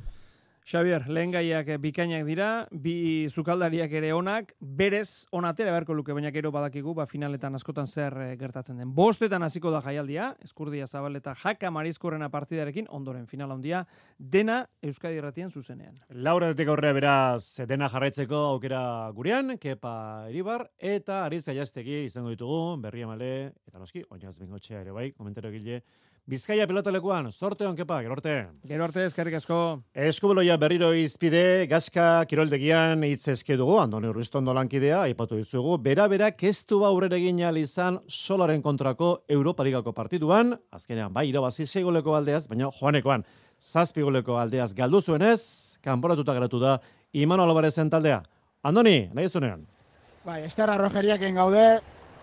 Xavier, 0.68 1.06
lehen 1.08 1.32
gaiak 1.32 1.70
bikainak 1.80 2.26
dira, 2.28 2.48
bi 2.76 3.30
zukaldariak 3.32 3.94
ere 3.96 4.10
onak, 4.12 4.50
berez 4.60 5.24
onatera 5.32 5.72
beharko 5.72 5.96
luke, 5.96 6.12
baina 6.12 6.28
gero 6.36 6.52
badakigu, 6.52 6.92
ba, 6.92 7.06
finaletan 7.08 7.56
askotan 7.56 7.88
zer 7.88 8.18
eh, 8.26 8.34
gertatzen 8.36 8.82
den. 8.82 8.90
Bostetan 8.92 9.48
hasiko 9.48 9.72
da 9.72 9.80
jaialdia, 9.86 10.34
eskurdia 10.44 10.84
zabaleta 10.88 11.32
jaka 11.40 11.72
marizkorrena 11.72 12.28
partidarekin, 12.34 12.90
ondoren 12.92 13.30
final 13.32 13.54
handia, 13.56 13.86
dena 14.20 14.58
Euskadi 14.84 15.22
Erratien 15.22 15.56
zuzenean. 15.56 16.02
Laura 16.10 16.52
detik 16.52 16.68
aurrea 16.74 16.92
beraz, 17.00 17.64
dena 17.64 17.88
jarraitzeko 17.94 18.44
aukera 18.50 18.82
gurean, 19.16 19.56
kepa 19.64 19.94
eribar, 20.28 20.66
eta 20.78 21.22
ari 21.30 21.40
zaiaztegi 21.40 22.02
izango 22.10 22.36
ditugu, 22.36 22.76
berria 22.84 23.08
male, 23.08 23.32
eta 23.72 23.80
noski, 23.80 24.04
oinaz 24.12 24.36
bengotxea 24.44 24.84
ere 24.84 24.92
bai, 24.92 25.14
komentero 25.16 25.56
gile, 25.56 25.80
Bizkaia 26.28 26.66
pelotalekuan, 26.68 27.30
sorte 27.32 27.64
onkepa, 27.64 28.02
gero 28.04 28.18
arte. 28.18 28.32
Gero 28.68 28.84
arte, 28.84 29.06
eskerrik 29.08 29.38
asko. 29.38 29.58
Eskubeloia 29.96 30.58
berriro 30.60 30.90
izpide, 30.92 31.64
gazka 31.72 32.26
kiroldegian 32.28 33.06
hitz 33.08 33.30
eske 33.32 33.56
dugu, 33.56 33.78
andone 33.80 34.10
urriztondo 34.12 34.52
lankidea, 34.52 35.06
aipatu 35.06 35.40
dizugu, 35.40 35.78
bera-bera 35.80 36.34
kestu 36.36 36.82
ba 36.82 36.90
aurrera 36.92 37.16
egin 37.16 37.40
izan 37.40 38.02
solaren 38.10 38.62
kontrako 38.62 39.24
Europa 39.30 39.64
Ligako 39.64 39.94
partiduan, 39.94 40.58
azkenean, 40.70 41.14
bai, 41.14 41.30
irabazi 41.30 41.66
segoleko 41.66 42.14
aldeaz, 42.14 42.50
baina 42.50 42.68
joanekoan, 42.78 43.24
zazpigoleko 43.58 44.36
aldeaz 44.36 44.74
galdu 44.74 45.00
zuenez, 45.00 45.80
kanporatuta 45.82 46.34
geratu 46.34 46.60
da, 46.60 46.82
Imano 47.14 47.44
Albarezen 47.44 47.90
taldea. 47.90 48.22
Andoni, 48.64 49.08
nahi 49.14 49.30
zunean. 49.30 49.64
Bai, 50.26 50.44
Esterra 50.44 50.76
Rogeriaken 50.76 51.36
gaude, 51.36 51.80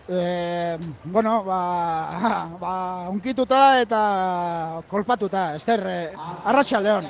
e, 0.07 0.77
bueno, 1.03 1.43
ba, 1.43 2.57
ba, 2.59 3.09
unkituta 3.09 3.81
eta 3.81 4.81
kolpatuta, 4.87 5.55
Ester, 5.55 5.81
e, 5.87 6.13
arratsaldeon. 6.45 7.07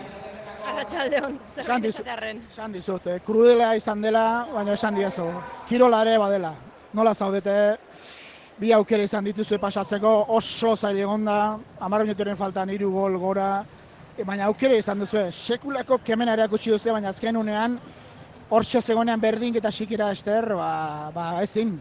Arratxaldeon, 0.65 1.39
esan 1.61 1.81
dizut, 1.81 2.07
esan 2.49 2.73
dizut, 2.73 3.07
e, 3.07 3.19
krudelea 3.25 3.75
izan 3.77 4.01
dela, 4.01 4.47
baina 4.53 4.73
esan 4.73 4.95
diazu, 4.95 5.27
kirola 5.69 6.01
ere 6.05 6.17
badela, 6.17 6.53
nola 6.93 7.13
zaudete, 7.13 7.55
bi 8.57 8.71
aukera 8.71 9.03
izan 9.03 9.25
dituzue 9.27 9.59
pasatzeko, 9.59 10.13
oso 10.35 10.75
zaila 10.75 11.03
egon 11.03 11.25
da, 11.27 11.39
amara 11.79 12.07
minuturen 12.07 12.37
faltan 12.39 12.71
hiru 12.71 12.91
gol 12.95 13.19
gora, 13.19 13.49
e, 14.17 14.23
baina 14.23 14.47
aukera 14.47 14.79
izan 14.79 15.03
duzu, 15.03 15.27
sekulako 15.31 15.99
kemena 16.03 16.33
ere 16.33 16.47
akutsi 16.47 16.71
duzu, 16.71 16.93
baina 16.95 17.11
azken 17.11 17.37
unean, 17.37 17.77
hor 18.49 18.63
zegoenean 18.63 19.19
berdin 19.19 19.55
eta 19.57 19.71
sikira 19.71 20.11
ester, 20.13 20.53
ba, 20.55 21.11
ba 21.13 21.43
ezin, 21.43 21.75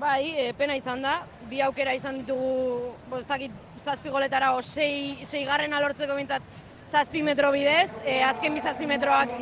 Bai, 0.00 0.32
e, 0.32 0.52
pena 0.56 0.72
izan 0.78 1.02
da. 1.04 1.18
Bi 1.50 1.58
aukera 1.60 1.92
izan 1.92 2.22
ditugu, 2.22 2.94
bostakit, 3.10 3.52
zazpi 3.84 4.08
goletara, 4.08 4.54
o 4.56 4.62
sei, 4.64 5.26
sei 5.28 5.42
garren 5.44 5.74
alortzeko 5.76 6.14
bintzat, 6.16 6.44
zazpi 6.88 7.20
metro 7.22 7.50
bidez. 7.52 7.90
E, 8.08 8.14
azken 8.24 8.54
bi 8.56 8.62
zazpi 8.64 8.88
metroak, 8.88 9.34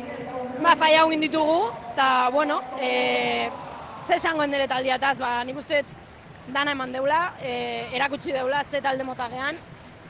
ba, 0.59 0.73
faia 0.81 1.05
hugin 1.05 1.23
ditugu. 1.23 1.61
Eta, 1.93 2.07
bueno, 2.33 2.57
e, 2.81 2.89
ze 4.07 4.17
esango 4.17 4.43
endere 4.43 4.67
taldiataz, 4.67 5.13
ba, 5.21 5.29
nik 5.47 5.61
uste 5.61 5.79
dana 6.51 6.73
eman 6.75 6.91
deula, 6.91 7.21
e, 7.39 7.53
erakutsi 7.95 8.35
deula, 8.35 8.65
ze 8.69 8.81
talde 8.83 9.05
motagean. 9.07 9.61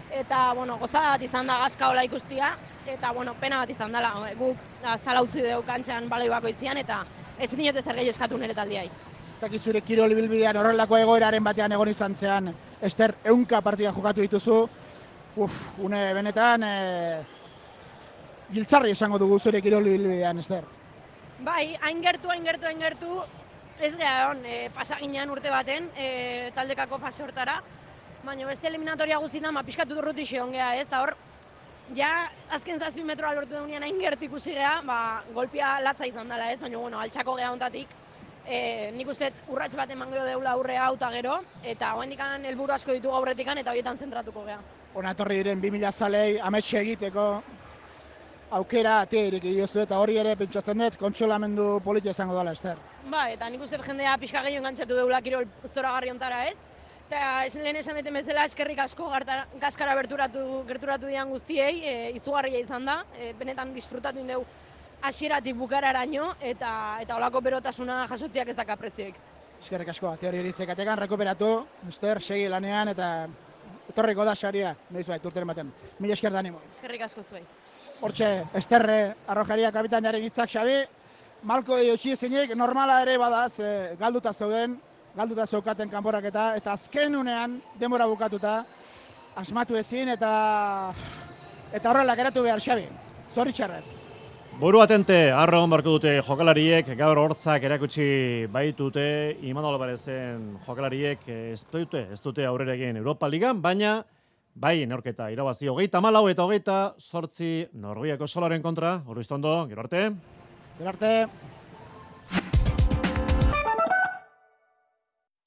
Eta, 0.10 0.40
bueno, 0.58 0.80
gozada 0.82 1.12
bat 1.12 1.28
izan 1.28 1.52
da 1.52 1.60
gazka 1.62 1.92
hola 1.92 2.08
ikustia. 2.08 2.56
Eta, 2.88 3.14
bueno, 3.14 3.36
pena 3.38 3.62
bat 3.62 3.70
izan 3.70 3.94
dela, 3.94 4.16
guk 4.40 4.66
zala 5.04 5.22
utzi 5.22 5.46
dugu 5.46 5.62
kantxan 5.70 6.10
baloi 6.10 6.34
bako 6.34 6.50
itzian, 6.56 6.82
eta 6.82 7.04
ez 7.38 7.52
dinote 7.54 7.86
zer 7.86 8.02
gehi 8.02 8.10
eskatu 8.16 8.42
nire 8.42 8.58
taldiai 8.58 8.90
zure 9.48 9.82
kiroli 9.82 10.16
bilbidean 10.16 10.58
horrelako 10.58 10.98
egoeraren 10.98 11.44
batean 11.44 11.72
egon 11.72 11.90
izan 11.90 12.16
zean, 12.16 12.54
Ester, 12.82 13.16
eunka 13.24 13.62
partida 13.62 13.92
jokatu 13.92 14.22
dituzu, 14.22 14.68
uf, 15.36 15.80
une 15.80 16.14
benetan, 16.14 16.64
e, 16.64 17.22
giltzarri 18.52 18.92
esango 18.92 19.18
dugu 19.18 19.40
zure 19.40 19.62
kiroli 19.62 19.92
bilbidean, 19.98 20.40
Ester. 20.40 20.64
Bai, 21.40 21.76
hain 21.82 22.02
gertu, 22.02 22.30
hain 22.30 22.44
gertu, 22.44 22.66
hain 22.66 22.80
gertu, 22.80 23.22
ez 23.80 23.96
geha 23.96 24.30
hon, 24.30 24.44
e, 24.46 24.70
pasaginean 24.76 25.30
urte 25.30 25.50
baten, 25.50 25.90
e, 25.96 26.52
taldekako 26.56 27.00
fase 27.00 27.24
hortara, 27.24 27.62
baina 28.24 28.46
beste 28.46 28.68
eliminatoria 28.68 29.18
guztietan, 29.18 29.54
ma 29.54 29.64
pixkatu 29.64 29.96
durruti 29.96 30.26
xeon 30.26 30.52
geha, 30.52 30.74
ez, 30.76 30.88
eta 30.88 31.02
hor, 31.02 31.16
ja, 31.96 32.30
azken 32.52 32.80
zazpi 32.80 33.04
metroa 33.04 33.34
lortu 33.38 33.56
deunean 33.56 33.84
hain 33.84 34.00
gertu 34.00 34.28
ikusi 34.28 34.52
geha, 34.52 34.82
ba, 34.84 35.24
golpia 35.34 35.80
latza 35.80 36.08
izan 36.08 36.28
dela, 36.28 36.52
ez, 36.52 36.60
baina, 36.60 36.78
bueno, 36.78 37.00
altxako 37.00 37.38
geha 37.40 37.54
ontatik, 37.56 37.99
e, 38.50 38.92
nik 38.96 39.10
uste 39.14 39.30
urrats 39.54 39.76
bat 39.78 39.92
emango 39.94 40.26
deula 40.26 40.56
aurre 40.58 40.78
hau 40.82 40.94
eta 40.96 41.12
gero, 41.14 41.38
eta 41.64 41.94
hoendikan 41.96 42.46
helburu 42.50 42.74
asko 42.74 42.96
ditugu 42.98 43.16
aurretikan 43.16 43.58
eta 43.62 43.72
horietan 43.72 43.98
zentratuko 43.98 44.46
geha. 44.48 44.60
Ona 44.98 45.14
etorri 45.16 45.40
diren 45.44 45.62
2000 45.62 45.92
zalei 45.92 46.40
ametxe 46.42 46.80
egiteko 46.82 47.26
aukera 48.58 48.96
aterik 49.04 49.44
diozu 49.46 49.84
eta 49.84 50.00
hori 50.02 50.18
ere 50.18 50.34
pentsatzen 50.36 50.82
dut 50.82 50.98
kontsolamendu 50.98 51.68
politia 51.86 52.16
izango 52.16 52.38
dela, 52.38 52.56
Ester. 52.58 52.80
Ba, 53.06 53.28
eta 53.36 53.50
nik 53.50 53.62
uste 53.62 53.78
jendea 53.86 54.18
pixka 54.18 54.42
gehiago 54.42 54.64
engantzatu 54.64 54.98
deula 54.98 55.22
kirol 55.22 55.46
zoragarri 55.70 56.10
ontara 56.16 56.48
ez. 56.50 56.58
Eta 57.10 57.46
esan 57.46 57.64
lehen 57.66 57.78
esan 57.80 57.98
deten 57.98 58.14
bezala 58.14 58.44
eskerrik 58.46 58.80
asko 58.84 59.08
garta, 59.10 59.44
gaskara 59.62 59.96
berturatu, 59.98 60.64
gerturatu 60.68 61.08
dian 61.10 61.30
guztiei, 61.34 61.80
e, 61.82 61.94
izugarria 62.14 62.60
izan 62.62 62.86
da, 62.86 63.00
e, 63.18 63.32
benetan 63.38 63.74
disfrutatu 63.74 64.22
indeu 64.22 64.44
hasieratik 65.02 65.56
bukararaino 65.56 66.34
eta 66.42 66.72
eta 67.02 67.16
olako 67.16 67.42
berotasuna 67.42 68.06
jasotziak 68.10 68.50
ez 68.50 68.56
daka 68.56 68.76
prezioek. 68.78 69.16
Eskerrik 69.60 69.90
asko, 69.92 70.14
ate 70.14 70.28
hori 70.28 70.40
eritzek 70.40 70.70
atekan, 70.72 70.98
rekuperatu, 71.00 71.50
Ester, 71.90 72.22
segi 72.22 72.48
lanean 72.48 72.94
eta 72.94 73.28
etorriko 73.90 74.24
da 74.26 74.36
saria, 74.36 74.76
nahiz 74.90 75.08
bait, 75.10 75.26
urteren 75.26 75.50
baten. 75.50 75.74
Mila 76.00 76.16
esker 76.16 76.32
da 76.32 76.40
animo. 76.40 76.62
Eskerrik 76.76 77.04
asko 77.10 77.24
zuei. 77.24 77.44
Hortxe, 78.00 78.30
Esterre, 78.56 79.00
arrojaria 79.28 79.72
kapitainaren 79.76 80.24
hitzak 80.24 80.52
xabi, 80.54 80.78
Malko 81.44 81.78
de 81.80 81.88
Jotxi 81.88 82.16
zeinek 82.16 82.52
normala 82.56 83.02
ere 83.02 83.18
bada, 83.18 83.48
ze 83.50 83.96
galduta 84.00 84.34
zeuden, 84.34 84.76
galduta 85.16 85.46
zeukaten 85.46 85.90
kanporaketa, 85.90 86.56
eta 86.60 86.74
azken 86.76 87.16
unean, 87.16 87.62
denbora 87.80 88.08
bukatuta, 88.08 88.66
asmatu 89.36 89.80
ezin, 89.80 90.10
eta 90.16 90.94
eta 91.72 91.90
horrela 91.92 92.16
geratu 92.16 92.44
behar 92.44 92.60
xabi. 92.60 92.88
Zoritxarrez. 93.32 94.09
Buru 94.60 94.82
atente, 94.84 95.32
hon 95.32 95.72
barko 95.72 95.94
dute 95.94 96.18
jokalariek, 96.20 96.90
gaur 97.00 97.16
hortzak 97.22 97.64
erakutsi 97.64 98.46
baitute, 98.52 99.38
Imanol 99.48 99.78
Alvarezen 99.78 100.58
jokalariek 100.66 101.24
ez 101.32 101.62
dute, 101.72 102.02
ez 102.12 102.20
dute 102.20 102.44
aurrera 102.44 102.76
egin 102.76 103.00
Europa 103.00 103.30
Ligan, 103.32 103.62
baina 103.64 104.02
bai 104.60 104.84
neorketa 104.84 105.30
irabazi 105.32 105.72
hogeita 105.72 106.02
malau 106.04 106.26
eta 106.28 106.44
hogeita 106.44 106.78
sortzi 107.00 107.70
Norbiako 107.72 108.28
solaren 108.28 108.62
kontra, 108.62 108.98
hori 109.08 109.24
iztondo, 109.24 109.56
gero 109.72 109.88
arte. 109.88 110.04
Gero 110.82 110.92
arte. 110.92 111.16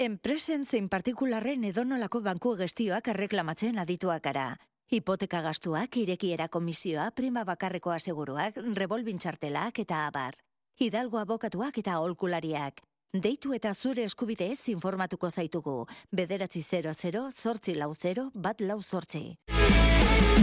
Enpresen 0.00 0.64
zein 0.64 0.88
partikularren 0.88 1.68
edonolako 1.68 2.24
banku 2.24 2.56
gestioak 2.56 3.12
erreklamatzen 3.12 3.76
adituak 3.76 4.24
gara. 4.24 4.54
Hipoteka 4.90 5.40
gastuak, 5.40 5.96
irekiera 5.96 6.48
komisioa, 6.48 7.10
prima 7.14 7.44
bakarreko 7.44 7.90
aseguruak, 7.94 8.58
revolvin 8.76 9.18
txartelak 9.18 9.78
eta 9.78 10.06
abar. 10.06 10.34
Hidalgo 10.80 11.18
abokatuak 11.18 11.78
eta 11.78 11.94
aholkulariak. 11.98 12.82
Deitu 13.12 13.52
eta 13.52 13.74
zure 13.74 14.04
eskubideez 14.08 14.68
informatuko 14.72 15.30
zaitugu. 15.30 15.86
Bederatzi 16.10 16.62
00, 16.62 17.26
zortzi 17.30 17.74
lau 17.74 17.92
0, 17.94 18.30
bat 18.34 18.60
lau 18.60 18.80
zortzi. 18.80 19.36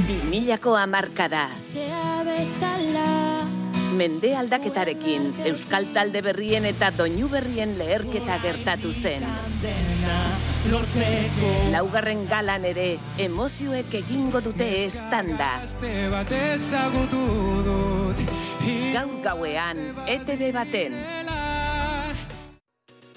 Bimilako 0.05 0.75
amarkada. 0.77 1.47
Mende 3.97 4.35
aldaketarekin, 4.37 5.33
Euskal 5.49 5.89
Talde 5.93 6.21
berrien 6.21 6.65
eta 6.69 6.91
Doinu 6.93 7.27
berrien 7.29 7.73
leherketa 7.77 8.37
gertatu 8.43 8.93
zen. 8.93 9.25
Laugarren 11.71 12.25
galan 12.27 12.65
ere, 12.67 12.97
emozioek 13.17 13.93
egingo 14.01 14.41
dute 14.43 14.67
estanda. 14.83 15.47
Gaur 18.93 19.15
gauean, 19.23 19.79
ETV 20.17 20.51
baten. 20.53 20.99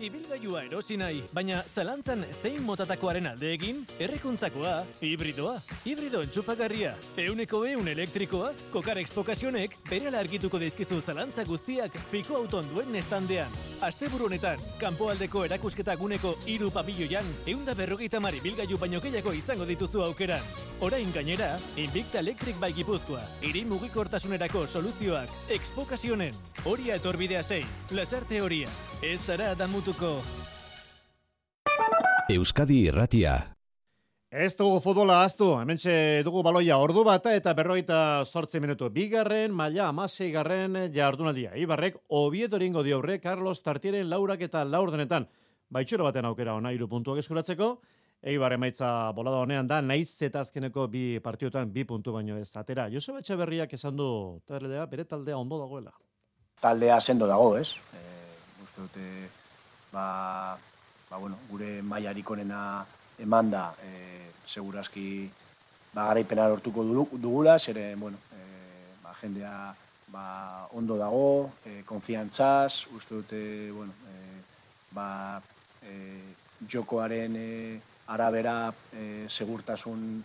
Ibilgailua 0.03 0.65
erosi 0.67 0.97
nahi, 0.99 1.21
baina 1.31 1.61
zalantzan 1.63 2.25
zein 2.35 2.59
motatakoaren 2.67 3.29
alde 3.31 3.53
egin? 3.55 3.85
Errekuntzakoa, 4.03 4.73
hibridoa, 5.07 5.53
hibrido 5.87 6.25
entxufagarria, 6.27 6.91
euneko 7.23 7.61
eun 7.71 7.87
elektrikoa, 7.93 8.49
kokar 8.73 8.99
expokasionek 8.99 9.77
bere 9.87 10.11
argituko 10.19 10.59
dizkizu 10.59 10.99
zalantza 11.07 11.45
guztiak 11.47 11.95
fiko 12.11 12.41
auton 12.41 12.67
duen 12.75 12.99
estandean. 12.99 13.55
Asteburu 13.87 14.27
honetan, 14.27 14.59
kanpoaldeko 14.81 15.45
erakusketa 15.47 15.95
guneko 16.01 16.35
hiru 16.51 16.73
pabilloian, 16.75 17.31
eunda 17.55 17.75
berrogeita 17.79 18.19
mari 18.21 18.43
bilgailu 18.43 18.79
baino 18.83 19.01
gehiago 19.01 19.33
izango 19.39 19.69
dituzu 19.71 20.03
aukeran. 20.09 20.43
Orain 20.83 21.15
gainera, 21.15 21.53
Invicta 21.77 22.19
Electric 22.19 22.59
by 22.59 22.73
Gipuzkoa, 22.75 23.23
hiri 23.47 23.63
mugikortasunerako 23.71 24.67
soluzioak, 24.67 25.31
expokasionen, 25.55 26.35
horia 26.67 26.99
etorbidea 26.99 27.43
zein, 27.47 27.67
lasarte 27.95 28.43
horia, 28.43 28.71
ez 29.03 29.21
zara 29.27 29.53
damutuko. 29.93 30.23
Euskadi 32.29 32.87
Irratia. 32.89 33.57
Ez 34.33 34.57
dugu 34.57 34.81
futbola 34.81 35.23
aztu, 35.25 35.51
hementxe 35.61 36.23
dugu 36.25 36.43
baloia 36.43 36.79
ordu 36.81 37.05
bata 37.05 37.35
eta 37.37 37.53
berroita 37.53 38.25
sortzi 38.25 38.61
minutu. 38.61 38.89
Bigarren, 38.89 39.53
maila 39.53 39.89
amasei 39.89 40.31
garren 40.33 40.91
jardunaldia. 40.95 41.53
Ibarrek, 41.57 41.99
obiedoringo 42.09 42.83
diaurre, 42.83 43.21
Carlos 43.21 43.63
Tartieren 43.63 44.09
laurak 44.09 44.41
eta 44.41 44.65
laurdenetan. 44.65 45.29
Baitxuro 45.69 46.05
baten 46.05 46.25
aukera 46.25 46.55
ona 46.55 46.73
iru 46.73 46.89
puntuak 46.89 47.19
eskuratzeko. 47.19 47.81
Eibar 48.23 48.53
emaitza 48.55 49.13
bolada 49.13 49.43
honean 49.43 49.69
da, 49.69 49.83
naiz 49.83 50.23
eta 50.23 50.41
azkeneko 50.41 50.87
bi 50.89 51.19
partiotan 51.21 51.73
bi 51.73 51.85
puntu 51.85 52.13
baino 52.13 52.39
ez 52.39 52.57
atera. 52.57 52.89
Joseba 52.89 53.19
Etxeberriak 53.19 53.75
esan 53.75 53.97
du 53.97 54.41
taldea, 54.47 54.87
bere 54.87 55.05
taldea 55.05 55.37
ondo 55.37 55.59
dagoela. 55.59 55.93
Taldea 56.63 57.01
sendo 57.01 57.27
dago, 57.27 57.57
ez? 57.59 57.75
E, 57.93 58.05
uste 58.63 58.81
dute, 58.81 59.42
ba, 59.93 60.57
ba, 61.11 61.17
bueno, 61.19 61.37
gure 61.51 61.83
mailarik 61.83 62.31
onena 62.31 62.85
eman 63.19 63.51
da, 63.51 63.75
e, 63.85 64.33
segurazki 64.47 65.31
ba, 65.93 66.09
garaipena 66.09 66.49
lortuko 66.49 66.85
dugula, 67.13 67.59
zere, 67.59 67.95
bueno, 67.97 68.17
e, 68.33 68.41
ba, 69.03 69.15
jendea 69.21 69.75
ba, 70.09 70.69
ondo 70.73 70.97
dago, 70.97 71.51
e, 71.65 71.83
konfiantzaz, 71.85 72.87
uste 72.97 73.15
dute, 73.15 73.71
bueno, 73.73 73.93
e, 74.09 74.17
ba, 74.93 75.41
e, 75.85 75.95
jokoaren 76.69 77.37
e, 77.37 77.81
arabera 78.09 78.73
e, 78.93 79.27
segurtasun 79.29 80.23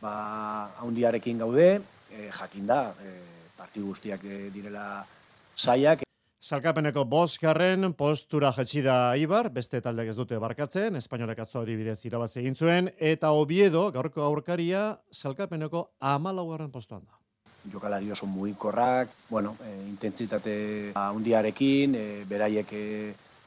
ba, 0.00 0.70
haundiarekin 0.80 1.38
gaude, 1.38 1.68
e, 2.10 2.30
jakin 2.30 2.66
da, 2.66 2.80
e, 3.04 3.18
partidu 3.56 3.92
guztiak 3.92 4.24
e, 4.24 4.48
direla 4.54 5.04
zaiak. 5.56 6.03
Salkapeneko 6.44 7.06
boskarren 7.08 7.94
postura 7.96 8.50
jetxi 8.52 8.82
da 8.84 9.16
Ibar, 9.16 9.48
beste 9.48 9.80
taldeak 9.80 10.10
ez 10.12 10.16
dute 10.18 10.36
barkatzen, 10.38 10.98
Espainolek 11.00 11.38
atzo 11.40 11.62
adibidez 11.62 12.02
irabazi 12.04 12.42
egin 12.42 12.54
zuen, 12.54 12.90
eta 13.00 13.30
Oviedo, 13.32 13.86
gaurko 13.94 14.20
aurkaria, 14.26 14.98
salkapeneko 15.10 15.86
amalaugarren 16.00 16.70
postuan 16.70 17.06
da. 17.06 17.16
Jokalari 17.72 18.12
oso 18.12 18.26
mugikorrak, 18.28 19.08
bueno, 19.30 19.56
e, 19.64 19.72
intentsitate 19.88 20.56
handiarekin, 21.00 21.94
e, 21.96 22.08
beraiek 22.28 22.74
e, 22.76 22.84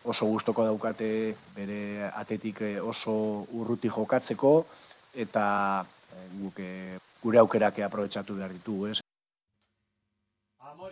oso 0.08 0.26
gustoko 0.32 0.64
daukate 0.66 1.10
bere 1.56 2.08
atetik 2.16 2.62
eh, 2.64 2.78
oso 2.82 3.14
urruti 3.60 3.92
jokatzeko 3.92 4.54
eta 5.26 5.48
eh, 5.84 6.28
guk 6.40 6.62
eh, 6.64 6.96
gure 7.24 7.42
aukerak 7.44 7.84
aprobetxatu 7.84 8.38
behar 8.38 8.56
ditugu, 8.56 8.94
ez? 8.94 9.02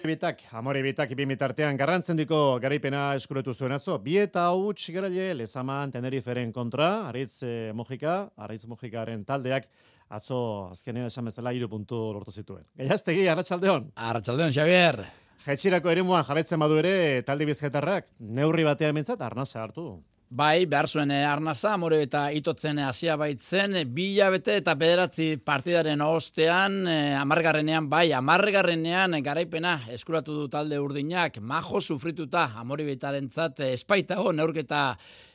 Amoribitak, 0.06 0.42
amoribitak 0.54 1.14
bimitartean 1.18 1.80
garrantzendiko 1.80 2.60
garaipena 2.62 3.16
eskuretu 3.18 3.56
zuen 3.58 3.74
atzo. 3.74 3.96
Bi 3.98 4.20
eta 4.22 4.44
huts 4.54 4.92
garaile 4.94 5.32
lezaman 5.40 5.90
teneriferen 5.96 6.52
kontra, 6.54 7.08
Aritz 7.08 7.40
eh, 7.42 7.72
Mojika, 7.74 8.30
Aritz 8.38 8.68
Mojikaren 8.70 9.24
taldeak, 9.26 9.66
atzo 10.14 10.38
azkenean 10.70 11.10
esan 11.10 11.26
bezala 11.26 11.56
iru 11.58 11.72
puntu 11.72 12.04
lortu 12.14 12.30
zituen. 12.30 12.62
Gaiaztegi, 12.78 13.26
Arratxaldeon. 13.34 13.88
Arratxaldeon, 13.96 14.54
Xavier. 14.54 15.02
Jetxirako 15.48 15.90
eremuan 15.90 16.22
jarretzen 16.30 16.62
badu 16.62 16.78
ere, 16.84 17.24
talde 17.26 17.50
bizketarrak, 17.50 18.12
neurri 18.20 18.68
batean 18.70 18.94
mentzat, 18.94 19.26
arnasa 19.26 19.64
hartu. 19.64 19.88
Bai, 20.36 20.66
behar 20.68 20.90
zuen 20.92 21.14
arnasa, 21.16 21.78
more 21.80 22.02
eta 22.04 22.26
itotzen 22.36 22.82
hasia 22.84 23.14
baitzen, 23.16 23.78
bila 23.96 24.26
bete 24.34 24.58
eta 24.60 24.74
bederatzi 24.76 25.28
partidaren 25.40 26.02
ostean, 26.04 26.82
amargarrenean, 27.22 27.88
bai, 27.88 28.10
amargarrenean 28.18 29.16
garaipena 29.24 29.78
eskuratu 29.96 30.36
du 30.36 30.50
talde 30.52 30.80
urdinak, 30.84 31.40
majo 31.40 31.80
sufrituta, 31.80 32.50
amori 32.60 32.84
betaren 32.90 33.30
zat, 33.32 33.62
espaitago, 33.70 34.34
neurketa 34.36 34.82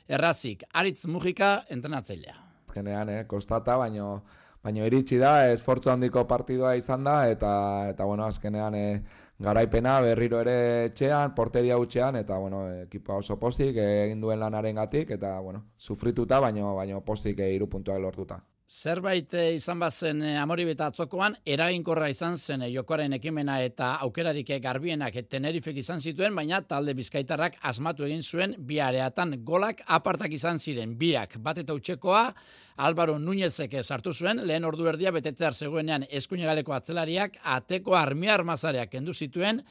errazik. 0.05 0.67
Aritz 0.69 1.07
Mujika, 1.09 1.63
entrenatzailea. 1.73 2.37
Azkenean, 2.69 3.09
eh, 3.09 3.25
kostata, 3.25 3.79
baino, 3.81 4.11
baino 4.61 4.85
iritsi 4.85 5.17
da, 5.17 5.47
esfortzu 5.55 5.95
handiko 5.95 6.27
partidua 6.29 6.75
izan 6.77 7.09
da, 7.09 7.23
eta, 7.31 7.55
eta 7.89 8.05
bueno, 8.05 8.29
azkenean, 8.29 8.77
eh, 8.77 9.01
garaipena 9.41 9.99
berriro 10.05 10.39
ere 10.43 10.55
etxean, 10.85 11.33
porteria 11.35 11.77
utxean, 11.81 12.15
eta, 12.21 12.37
bueno, 12.37 12.61
ekipa 12.85 13.17
oso 13.17 13.39
postik, 13.41 13.77
egin 13.81 14.21
duen 14.21 14.39
lanaren 14.39 14.77
gatik, 14.77 15.11
eta, 15.17 15.39
bueno, 15.39 15.65
sufrituta, 15.77 16.39
baino, 16.39 16.75
baino 16.77 17.01
postik 17.05 17.41
iru 17.47 17.67
puntuak 17.69 17.99
lortuta. 17.99 18.39
Zerbait 18.71 19.33
eh, 19.35 19.57
izan 19.57 19.81
bazen 19.83 20.21
eh, 20.23 20.37
amoribeta 20.39 20.85
atzokoan, 20.87 21.33
eraginkorra 21.53 22.07
izan 22.07 22.37
zen 22.39 22.61
eh, 22.63 22.69
jokoaren 22.71 23.11
ekimena 23.17 23.57
eta 23.65 23.89
aukerarik 24.05 24.47
garbienak 24.63 25.17
Tenerifek 25.27 25.81
izan 25.81 25.99
zituen, 25.99 26.31
baina 26.39 26.61
talde 26.63 26.95
bizkaitarrak 26.95 27.57
asmatu 27.67 28.07
egin 28.07 28.23
zuen 28.23 28.55
bi 28.57 28.79
areatan 28.79 29.35
golak 29.43 29.83
apartak 29.97 30.31
izan 30.39 30.63
ziren 30.63 30.95
biak. 30.97 31.35
Bat 31.43 31.65
eta 31.65 31.75
utxekoa, 31.75 32.23
Álvaro 32.87 33.17
Núñezek 33.19 33.75
sartu 33.83 34.13
zuen, 34.13 34.39
lehen 34.47 34.63
ordu 34.63 34.87
erdia 34.87 35.11
betetzear 35.11 35.53
zegoenean 35.53 36.07
eskuinegaleko 36.09 36.71
atzelariak, 36.71 37.41
ateko 37.43 37.99
armia 37.99 38.37
armazareak 38.39 38.95
kendu 38.95 39.13
zituen, 39.13 39.65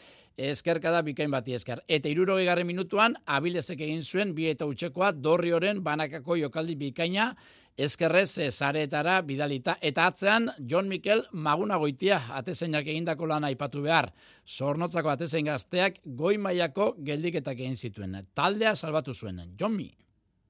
eskerka 0.48 0.90
da 0.94 1.02
bikain 1.04 1.30
bati 1.30 1.54
esker. 1.54 1.82
Eta 1.88 2.08
irurogei 2.08 2.46
garren 2.48 2.68
minutuan, 2.68 3.16
abilezek 3.26 3.80
egin 3.84 4.02
zuen 4.02 4.34
bi 4.34 4.48
eta 4.48 4.66
utxekoa, 4.68 5.12
dorrioren 5.12 5.82
banakako 5.84 6.38
jokaldi 6.40 6.76
bikaina, 6.80 7.34
eskerrez 7.76 8.48
zaretara 8.50 9.20
bidalita. 9.22 9.76
Eta 9.80 10.06
atzean, 10.08 10.50
John 10.66 10.88
Mikel 10.88 11.26
maguna 11.32 11.76
goitia 11.76 12.20
atezeinak 12.38 12.88
egindako 12.88 13.28
lana 13.28 13.52
aipatu 13.52 13.84
behar. 13.84 14.10
Zornotzako 14.46 15.12
atezein 15.12 15.52
gazteak 15.52 16.00
goi 16.04 16.36
mailako 16.38 16.94
geldiketak 16.98 17.60
egin 17.60 17.76
zituen. 17.76 18.16
Taldea 18.34 18.74
salbatu 18.76 19.14
zuen. 19.14 19.42
John 19.58 19.76
Mi. 19.76 19.90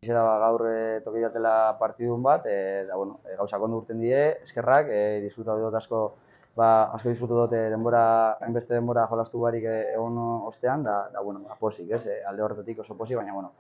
Ize 0.00 0.14
da 0.16 0.38
gaur 0.40 0.62
e, 0.64 1.00
toki 1.04 1.20
datela 1.20 1.76
partidun 1.76 2.22
bat, 2.24 2.46
e, 2.48 2.86
da, 2.88 2.96
bueno, 2.96 3.18
e, 3.28 3.34
gauza 3.36 3.58
kondu 3.60 3.82
urten 3.82 3.98
die, 4.00 4.20
eskerrak, 4.46 4.88
e, 4.88 5.00
disfruta 5.20 5.58
dut 5.60 5.76
asko, 5.76 5.98
ba, 6.56 6.90
asko 6.94 7.08
disfrutu 7.10 7.36
dut 7.38 7.52
denbora, 7.52 8.02
hainbeste 8.44 8.74
denbora 8.74 9.06
jolastu 9.10 9.40
barik 9.40 9.64
egon 9.70 10.18
ostean, 10.48 10.84
da, 10.84 11.02
da 11.12 11.22
bueno, 11.22 11.44
aposik, 11.50 11.90
ez, 11.90 12.06
alde 12.28 12.42
horretatik 12.42 12.80
oso 12.84 12.96
posik, 12.96 13.16
baina, 13.20 13.34
bueno, 13.34 13.52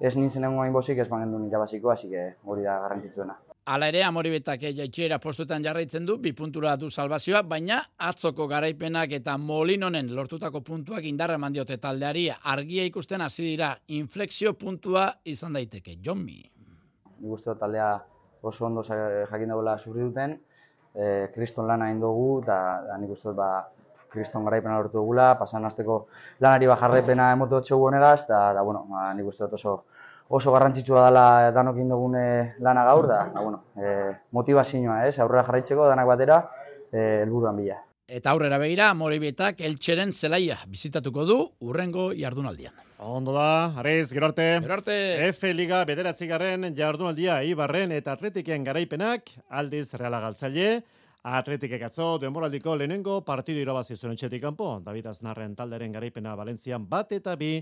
ez 0.00 0.14
nintzen 0.16 0.44
egun 0.44 0.62
hain 0.64 0.72
bozik, 0.72 0.98
ez 0.98 1.08
bangen 1.08 1.32
duen 1.32 1.46
irabaziko, 1.48 1.90
hasi 1.90 2.08
que 2.10 2.30
hori 2.44 2.64
da 2.66 2.78
garrantzitzuena. 2.84 3.36
Hala 3.66 3.88
ere, 3.90 4.04
amoribetak 4.06 4.62
jaitxera 4.62 5.18
postuetan 5.18 5.64
jarraitzen 5.64 6.04
du, 6.06 6.20
bi 6.22 6.30
puntura 6.38 6.76
du 6.78 6.86
salvazioa, 6.86 7.40
baina 7.42 7.80
atzoko 7.98 8.46
garaipenak 8.46 9.16
eta 9.18 9.34
molinonen 9.42 10.12
lortutako 10.14 10.60
puntuak 10.62 11.08
indarra 11.10 11.34
eman 11.40 11.56
diote 11.56 11.80
taldeari, 11.82 12.28
argia 12.30 12.84
ikusten 12.86 13.24
hasi 13.26 13.42
dira, 13.42 13.72
inflexio 13.88 14.52
puntua 14.54 15.08
izan 15.24 15.58
daiteke. 15.58 15.96
Jonmi. 15.98 16.38
Nik 17.16 17.32
uste 17.32 17.56
taldea 17.58 17.90
oso 18.46 18.68
ondo 18.68 18.84
jakin 18.86 19.48
dagoela 19.50 19.78
sufri 19.78 20.04
duten, 20.04 20.38
eh, 20.96 21.30
kriston 21.34 21.66
lana 21.68 21.90
indogu, 21.92 22.42
eta 22.42 22.98
nik 23.00 23.12
uste 23.16 23.32
ba, 23.36 23.50
kriston 24.10 24.44
garaipena 24.46 24.78
lortu 24.80 24.98
dugula, 24.98 25.34
pasan 25.38 25.64
azteko 25.68 26.06
lanari 26.40 26.68
bajarrepena 26.70 27.30
emotu 27.36 27.60
txegu 27.60 27.88
honegaz, 27.88 28.24
eta 28.24 28.40
da, 28.56 28.64
bueno, 28.66 28.86
ba, 28.90 29.10
nik 29.14 29.28
uste 29.32 29.44
dut 29.44 29.58
oso, 29.58 29.76
oso 30.38 30.54
garrantzitsua 30.54 31.04
dela 31.08 31.26
danokin 31.54 31.90
dugune 31.92 32.26
lana 32.64 32.84
gaur, 32.88 33.08
da, 33.10 33.24
da 33.34 33.42
bueno, 33.42 33.62
e, 33.76 34.14
motivazioa, 34.38 35.02
ez, 35.06 35.18
aurrera 35.20 35.44
jarraitzeko 35.50 35.88
danak 35.90 36.08
batera, 36.14 36.40
e, 36.90 37.22
helburuan 37.24 37.60
bila. 37.62 37.82
Eta 38.06 38.30
aurrera 38.30 38.60
begira, 38.62 38.92
Moribietak 38.94 39.58
eltxeren 39.66 40.12
zelaia 40.14 40.60
bizitatuko 40.70 41.24
du 41.26 41.36
urrengo 41.66 42.12
jardunaldian. 42.14 42.76
Ondo 43.02 43.32
da, 43.34 43.72
arez, 43.80 44.12
gero 44.12 44.28
arte. 44.28 44.44
Gero 44.62 44.74
arte. 44.76 44.94
F 45.32 45.50
Liga 45.52 45.80
bederatzigarren 45.84 46.68
jardunaldia 46.76 47.40
Ibarren 47.42 47.90
eta 47.96 48.14
Atletiken 48.14 48.62
garaipenak, 48.62 49.32
aldiz 49.50 49.88
reala 49.98 50.20
galtzaile, 50.22 50.84
Atletik 51.26 51.74
ekatzo, 51.80 52.12
denboraldiko 52.22 52.76
lehenengo 52.78 53.18
partidu 53.26 53.58
irabazi 53.58 53.96
zuen 53.96 54.14
etxetik 54.14 54.44
kanpo. 54.44 54.76
David 54.86 55.10
Aznarren 55.10 55.56
talderen 55.58 55.98
garaipena 55.98 56.36
Valentzian 56.38 56.86
bat 56.86 57.10
eta 57.10 57.34
bi, 57.34 57.56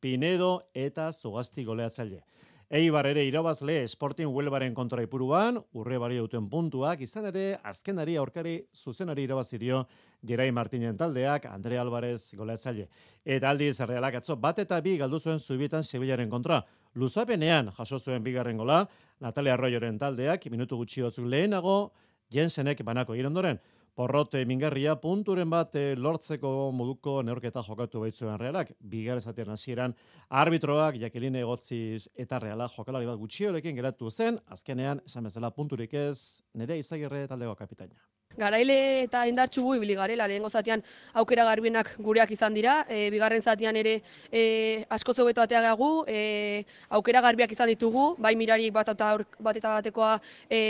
Pinedo 0.00 0.62
eta 0.72 1.10
Zugasti 1.12 1.66
goleatzaile. 1.68 2.22
Eibar 2.70 3.08
ere 3.10 3.24
irabazle 3.26 3.80
Sporting 3.90 4.28
Huelbaren 4.30 4.76
kontra 4.76 5.02
ipuruan, 5.02 5.56
urre 5.74 5.96
bari 5.98 6.20
duten 6.22 6.44
puntuak, 6.46 7.00
izan 7.02 7.24
ere 7.26 7.56
azkenari 7.66 8.14
aurkari 8.14 8.52
zuzenari 8.70 9.24
irabazi 9.26 9.58
dio 9.58 9.80
Gerai 10.22 10.52
Martinen 10.54 10.94
taldeak, 10.94 11.48
Andre 11.50 11.80
Alvarez 11.82 12.30
goleatzaile. 12.38 12.86
Eta 13.26 13.50
aldiz 13.50 13.80
realak 13.80 14.20
atzo 14.20 14.36
bat 14.38 14.62
eta 14.62 14.78
bi 14.84 14.94
galdu 15.00 15.18
zuen 15.18 15.42
zubietan 15.42 15.82
Sevillaren 15.82 16.30
kontra. 16.30 16.60
Luzapenean 16.94 17.72
jaso 17.74 17.98
zuen 17.98 18.22
bigarren 18.22 18.62
gola, 18.62 18.84
Natalia 19.18 19.58
Arroyoren 19.58 19.98
taldeak, 19.98 20.46
minutu 20.54 20.78
gutxi 20.78 21.02
batzuk 21.02 21.26
lehenago, 21.26 21.90
Jensenek 22.30 22.84
banako 22.86 23.18
ondoren. 23.26 23.58
Porrote 23.94 24.44
mingarria 24.46 24.94
punturen 25.00 25.50
bat 25.50 25.74
eh, 25.76 25.94
lortzeko 25.96 26.70
moduko 26.72 27.20
neorketa 27.26 27.62
jokatu 27.66 28.04
baitzuen 28.04 28.38
realak. 28.40 28.70
Bigar 28.80 29.18
esatean 29.20 29.50
hasieran 29.56 29.96
arbitroak 30.42 31.00
Jacqueline 31.02 31.42
Egotzi 31.42 31.98
eta 32.14 32.38
reala 32.38 32.68
jokalari 32.68 33.10
bat 33.10 33.18
gutxiorekin 33.18 33.76
geratu 33.76 34.10
zen, 34.10 34.38
azkenean 34.48 35.02
esan 35.06 35.28
bezala 35.28 35.50
punturik 35.50 35.94
ez 35.94 36.42
nire 36.54 36.78
izagirre 36.78 37.26
taldeko 37.28 37.58
kapitaina. 37.58 37.98
Garaile 38.38 38.76
eta 39.02 39.24
indartxu 39.26 39.62
gu 39.64 39.74
ibili 39.80 39.96
garela, 39.98 40.28
lehengo 40.30 40.48
zatean 40.48 40.84
aukera 41.18 41.44
garbienak 41.48 41.96
gureak 41.98 42.30
izan 42.30 42.54
dira, 42.54 42.84
e, 42.88 43.08
bigarren 43.10 43.42
zatean 43.42 43.76
ere 43.76 43.96
e, 44.30 44.84
asko 44.88 45.14
zobeto 45.14 45.42
ateagagu, 45.42 46.04
e, 46.06 46.64
aukera 46.88 47.24
garbiak 47.26 47.50
izan 47.52 47.72
ditugu, 47.72 48.14
bai 48.18 48.36
mirari 48.38 48.70
bat 48.70 48.94
eta, 48.94 49.16
bat 49.40 49.58
eta 49.58 49.74
batekoa 49.80 50.12
e, 50.48 50.60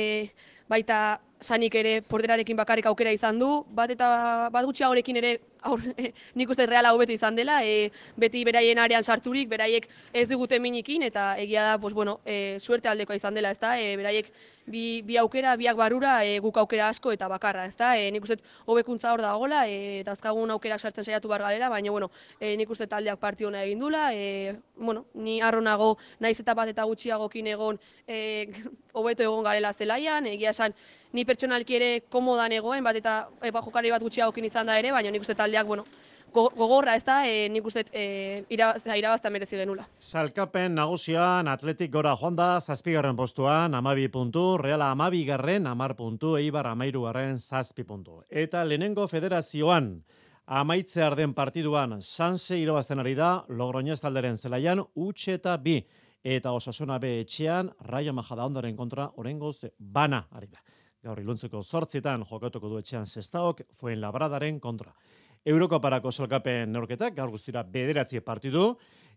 baita 0.73 1.21
sanik 1.41 1.75
ere 1.75 2.01
porderarekin 2.03 2.57
bakarrik 2.57 2.87
aukera 2.87 3.13
izan 3.13 3.39
du, 3.39 3.51
bat 3.77 3.91
eta 3.91 4.49
bat 4.53 4.67
gutxi 4.69 4.85
horrekin 4.85 5.17
ere 5.17 5.39
aur, 5.63 5.81
e, 5.97 6.13
nik 6.39 6.51
uste 6.53 6.67
reala 6.67 6.93
hobetu 6.95 7.15
izan 7.17 7.37
dela, 7.37 7.61
e, 7.65 7.91
beti 8.21 8.45
beraien 8.45 8.79
arean 8.79 9.05
sarturik, 9.05 9.49
beraiek 9.49 9.89
ez 10.13 10.27
digute 10.29 10.61
minikin, 10.61 11.03
eta 11.09 11.35
egia 11.41 11.65
da, 11.73 11.79
pues, 11.81 11.95
bueno, 11.95 12.21
e, 12.25 12.59
suerte 12.61 12.89
aldekoa 12.89 13.17
izan 13.17 13.37
dela, 13.37 13.53
ezta, 13.57 13.77
e, 13.81 13.97
beraiek 13.97 14.31
bi, 14.71 15.03
bi 15.07 15.17
aukera, 15.21 15.57
biak 15.57 15.77
barura, 15.77 16.21
e, 16.25 16.39
guk 16.45 16.61
aukera 16.63 16.89
asko 16.93 17.13
eta 17.13 17.29
bakarra, 17.29 17.67
ezta, 17.69 17.95
e, 17.99 18.11
nik 18.13 18.25
uste 18.25 18.39
hobekuntza 18.67 19.13
hor 19.13 19.25
dagoela, 19.25 19.65
e, 19.69 20.01
eta 20.05 20.15
azkagun 20.17 20.53
aukerak 20.57 20.81
sartzen 20.81 21.05
saiatu 21.05 21.29
bar 21.29 21.45
galera, 21.47 21.69
baina, 21.73 21.91
bueno, 21.91 22.11
e, 22.39 22.55
nik 22.61 22.71
uste 22.71 22.87
taldeak 22.87 23.21
parti 23.21 23.49
hona 23.49 23.65
egin 23.65 23.81
dula, 23.81 24.11
e, 24.15 24.57
bueno, 24.77 25.07
ni 25.15 25.41
arronago 25.41 25.97
naiz 26.21 26.39
eta 26.41 26.55
bat 26.55 26.71
eta 26.73 26.87
gutxiagokin 26.89 27.53
egon 27.57 27.81
e, 28.07 28.49
hobeto 28.99 29.27
egon 29.27 29.45
garela 29.45 29.73
zelaian, 29.75 30.27
egia 30.31 30.55
esan, 30.55 30.77
ni 31.13 31.25
pertsonalki 31.25 31.77
ere 31.77 31.91
komodan 32.09 32.53
egoen, 32.53 32.85
bat 32.85 32.97
eta 32.97 33.17
e, 33.43 33.51
ba, 33.51 33.63
jokari 33.65 33.91
bat 33.91 34.03
gutxiagokin 34.03 34.47
izan 34.47 34.71
da 34.71 34.79
ere, 34.79 34.93
baina 34.95 35.11
nik 35.11 35.25
uste 35.25 35.35
taldeak, 35.39 35.67
bueno, 35.67 35.85
gogorra 36.31 36.95
ez 36.95 37.03
da, 37.05 37.21
e, 37.27 37.49
nik 37.51 37.67
uste 37.67 37.85
e, 37.93 38.45
irabazta 38.51 39.31
merezi 39.31 39.59
genula. 39.59 39.87
Salkapen 39.99 40.77
nagusian 40.79 41.49
atletik 41.51 41.91
gora 41.91 42.15
joan 42.17 42.37
da, 42.39 42.53
zazpigarren 42.61 43.19
postuan, 43.19 43.75
amabi 43.75 44.07
puntu, 44.09 44.57
reala 44.59 44.93
amabi 44.95 45.25
garren, 45.27 45.67
amar 45.67 45.97
puntu, 45.99 46.37
eibar 46.39 46.71
amairu 46.71 47.07
garren, 47.09 47.39
zazpi 47.39 47.85
puntu. 47.85 48.23
Eta 48.31 48.63
lehenengo 48.65 49.09
federazioan, 49.11 49.97
amaitze 50.47 51.03
arden 51.03 51.35
partiduan, 51.35 51.99
sanse 52.03 52.59
irabazten 52.59 53.03
ari 53.03 53.17
da, 53.19 53.45
logroñez 53.49 54.01
talderen 54.03 54.39
zelaian, 54.39 54.85
utxe 54.95 55.35
eta 55.41 55.57
bi, 55.57 55.81
eta 56.23 56.53
osasuna 56.53 56.99
be 56.99 57.21
etxean, 57.23 57.71
raio 57.87 58.13
majada 58.13 58.47
ondaren 58.47 58.77
kontra, 58.77 59.11
orengoz, 59.17 59.65
bana 59.79 60.27
ari 60.31 60.51
da. 60.51 60.63
Gaur 61.01 61.21
iluntzeko 61.23 61.63
sortzitan 61.63 62.25
jokatuko 62.29 62.69
du 62.69 62.79
etxean 62.81 63.07
zestaok, 63.07 63.63
foen 63.81 64.01
labradaren 64.03 64.59
kontra. 64.61 64.93
Eurokoparako 65.49 66.13
solkapen 66.13 66.73
neurketak, 66.75 67.15
gaur 67.17 67.31
guztira 67.33 67.63
bederatzi 67.65 68.21
partidu, 68.21 68.75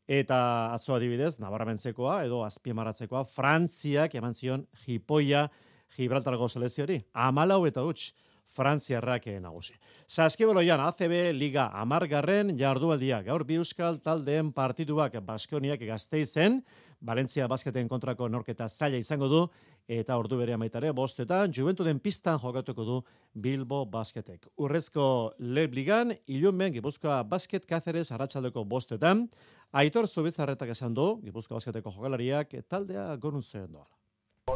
eta 0.08 0.38
atzo 0.72 0.96
adibidez, 0.96 1.36
Navarramentzekoa 1.44 2.22
edo 2.24 2.44
azpiemaratzekoa, 2.48 3.26
Frantziak 3.28 4.16
eman 4.16 4.34
zion 4.34 4.68
jipoia 4.86 5.50
Gibraltargo 5.96 6.48
seleziori. 6.48 7.02
Amalau 7.14 7.66
eta 7.68 7.84
huts, 7.84 8.14
Frantziarrak 8.54 9.26
nagusi. 9.42 9.74
Saskiboloian 10.08 10.80
ACB 10.80 11.34
Liga 11.34 11.72
amargarren 11.74 12.54
jardualdia 12.58 13.24
gaur 13.26 13.44
bi 13.44 13.58
euskal 13.58 13.98
taldeen 14.00 14.52
partiduak 14.54 15.18
Baskoniak 15.26 15.82
gazteizen, 15.88 16.62
Valentzia 17.02 17.48
basketen 17.52 17.90
kontrako 17.90 18.30
norketa 18.30 18.70
zaila 18.70 19.02
izango 19.02 19.28
du, 19.28 19.42
eta 19.88 20.18
ordu 20.18 20.38
bere 20.40 20.54
amaitare, 20.54 20.92
bostetan, 20.92 21.52
Juventuden 21.54 22.00
pistan 22.00 22.40
jokatuko 22.40 22.84
du 22.84 23.00
Bilbo 23.34 23.86
basketek. 23.86 24.48
Urrezko 24.58 25.34
Lebligan, 25.40 26.14
ilunben 26.28 26.74
Gipuzkoa 26.74 27.24
basket 27.24 27.66
Cáceres 27.66 28.12
arratsaldeko 28.12 28.64
bostetan, 28.64 29.28
Aitor 29.74 30.08
Zubizarretak 30.08 30.70
esan 30.70 30.94
du, 30.94 31.20
Gipuzkoa 31.26 31.58
basketeko 31.58 31.92
jokalariak, 31.92 32.56
taldea 32.70 33.16
gorun 33.18 33.44
zehen 33.44 33.72
doa. 33.74 33.88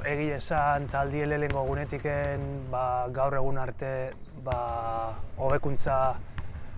Egi 0.07 0.31
esan 0.35 0.87
taldi 0.91 1.21
elelengo 1.23 1.63
gunetiken 1.67 2.41
ba, 2.71 3.07
gaur 3.11 3.35
egun 3.39 3.57
arte 3.57 4.11
ba, 4.43 5.15
hobekuntza 5.37 5.95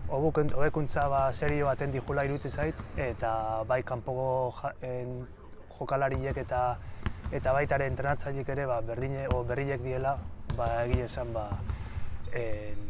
hobekuntza 0.10 1.08
ba, 1.10 1.22
serio 1.34 1.66
baten 1.66 1.92
dijula 1.94 2.24
irutzi 2.26 2.50
zait 2.50 2.76
eta 2.98 3.64
bai 3.70 3.82
kanpoko 3.84 4.54
jokalariek 5.80 6.38
eta 6.38 6.62
eta 7.32 7.54
baita 7.54 7.78
ere 7.78 7.88
entrenatzaileek 7.92 8.50
ere 8.56 8.66
ba 8.66 8.82
berdine 8.82 9.28
o 9.36 9.44
berriek 9.44 9.84
diela 9.84 10.18
ba 10.58 10.70
egia 10.86 11.06
esan 11.06 11.34
ba 11.34 11.50
en, 12.34 12.90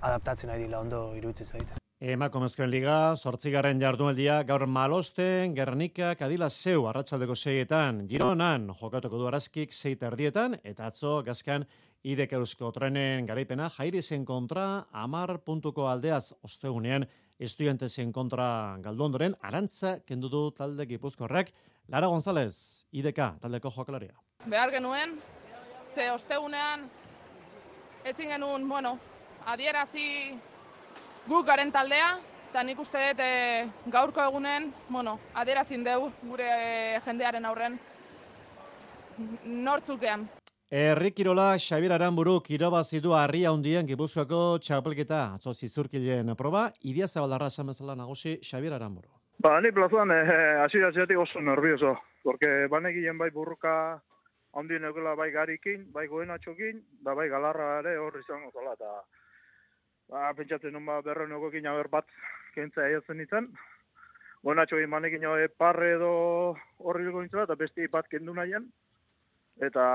adaptatzen 0.00 0.50
ari 0.50 0.64
dela 0.68 0.80
ondo 0.80 1.10
iruditzen 1.16 1.46
zait. 1.46 1.76
Emakumezkoen 2.00 2.70
liga, 2.72 3.14
sortzigarren 3.14 3.80
jardunaldia, 3.80 4.38
gaur 4.48 4.62
malosten, 4.64 5.52
Gernika, 5.52 6.14
Kadila 6.16 6.48
Zeu, 6.48 6.86
arratsaldeko 6.88 7.34
seietan, 7.36 8.06
Gironan, 8.08 8.70
jokatuko 8.80 9.18
du 9.20 9.26
arazkik, 9.28 9.74
seita 9.76 10.08
erdietan, 10.08 10.56
eta 10.64 10.86
atzo, 10.88 11.18
gazkan, 11.26 11.66
idek 12.00 12.32
eusko 12.38 12.70
trenen 12.72 13.28
garaipena, 13.28 13.68
jairi 13.74 14.00
zen 14.00 14.24
kontra, 14.24 14.86
amar 14.96 15.42
puntuko 15.44 15.90
aldeaz, 15.90 16.32
ostegunean, 16.40 17.04
estudiantesen 17.38 18.16
kontra 18.16 18.78
galdondoren, 18.80 19.36
arantza, 19.44 19.98
kendu 20.08 20.32
du 20.32 20.46
talde 20.56 20.88
gipuzkorrak, 20.88 21.52
Lara 21.90 22.06
González, 22.06 22.86
ideka, 22.92 23.32
taldeko 23.42 23.70
jokalaria. 23.74 24.14
Behar 24.46 24.70
genuen, 24.70 25.16
ze 25.90 26.06
ostegunean, 26.12 26.84
ezin 28.04 28.30
genuen, 28.30 28.68
bueno, 28.68 28.92
adierazi 29.50 30.04
guk 31.26 31.46
garen 31.48 31.72
taldea, 31.74 32.12
eta 32.50 32.62
nik 32.62 32.78
uste 32.78 33.02
dut 33.08 33.24
e, 33.26 33.66
gaurko 33.90 34.22
egunen, 34.22 34.70
bueno, 34.88 35.18
adierazin 35.34 35.82
deu 35.82 36.12
gure 36.22 36.46
e, 36.46 37.00
jendearen 37.06 37.50
aurren 37.50 37.78
nortzukean. 39.44 40.28
Herri 40.70 41.10
Kirola 41.10 41.56
Xabier 41.58 41.96
Aranburu 41.96 42.36
kirobazi 42.46 43.00
du 43.02 43.16
harria 43.18 43.50
hundien 43.50 43.88
Gipuzkoako 43.88 44.60
txapelketa 44.62 45.24
atzo 45.34 45.52
zizurkilen 45.52 46.36
proba 46.38 46.68
idia 46.86 47.10
zabaldarra 47.10 47.50
esan 47.50 47.74
bezala 47.74 47.98
nagusi 47.98 48.38
Xabier 48.38 48.78
Aranburu. 48.78 49.19
Ba, 49.40 49.54
ni 49.60 49.70
plazuan 49.72 50.10
eh, 50.12 50.60
asira 50.60 50.90
ziatik 50.92 51.16
oso 51.16 51.40
nervioso, 51.40 51.94
porque 52.22 52.66
banegien 52.68 53.16
bai 53.16 53.30
burruka 53.32 54.02
handien 54.52 54.84
eukela 54.84 55.14
bai 55.16 55.30
garikin, 55.32 55.86
bai 55.94 56.04
goenatxokin, 56.08 56.82
da 57.00 57.14
bai 57.16 57.28
galarra 57.32 57.78
ere 57.78 57.94
hor 57.96 58.18
izango 58.20 58.50
zola, 58.52 58.74
eta 58.76 58.90
ba, 60.12 60.34
pentsatzen 60.36 60.76
nun 60.76 60.84
ba, 60.84 60.98
berro 61.06 61.24
negoekin 61.30 61.70
haber 61.70 61.88
bat 61.88 62.12
kentzea 62.52 62.90
aiatzen 62.90 63.16
nintzen. 63.16 63.48
Goenatxo 64.44 64.76
egin 64.76 64.92
manekin 64.92 65.24
jo, 65.24 65.32
parre 65.56 65.94
edo 65.94 66.12
horri 66.76 67.08
nintzen, 67.08 67.40
eta 67.46 67.56
besti 67.56 67.88
bat 67.88 68.12
kendu 68.12 68.36
nahian. 68.36 68.68
Eta, 69.56 69.86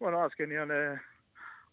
bueno, 0.00 0.24
azkenian 0.24 0.74
e, 0.74 0.80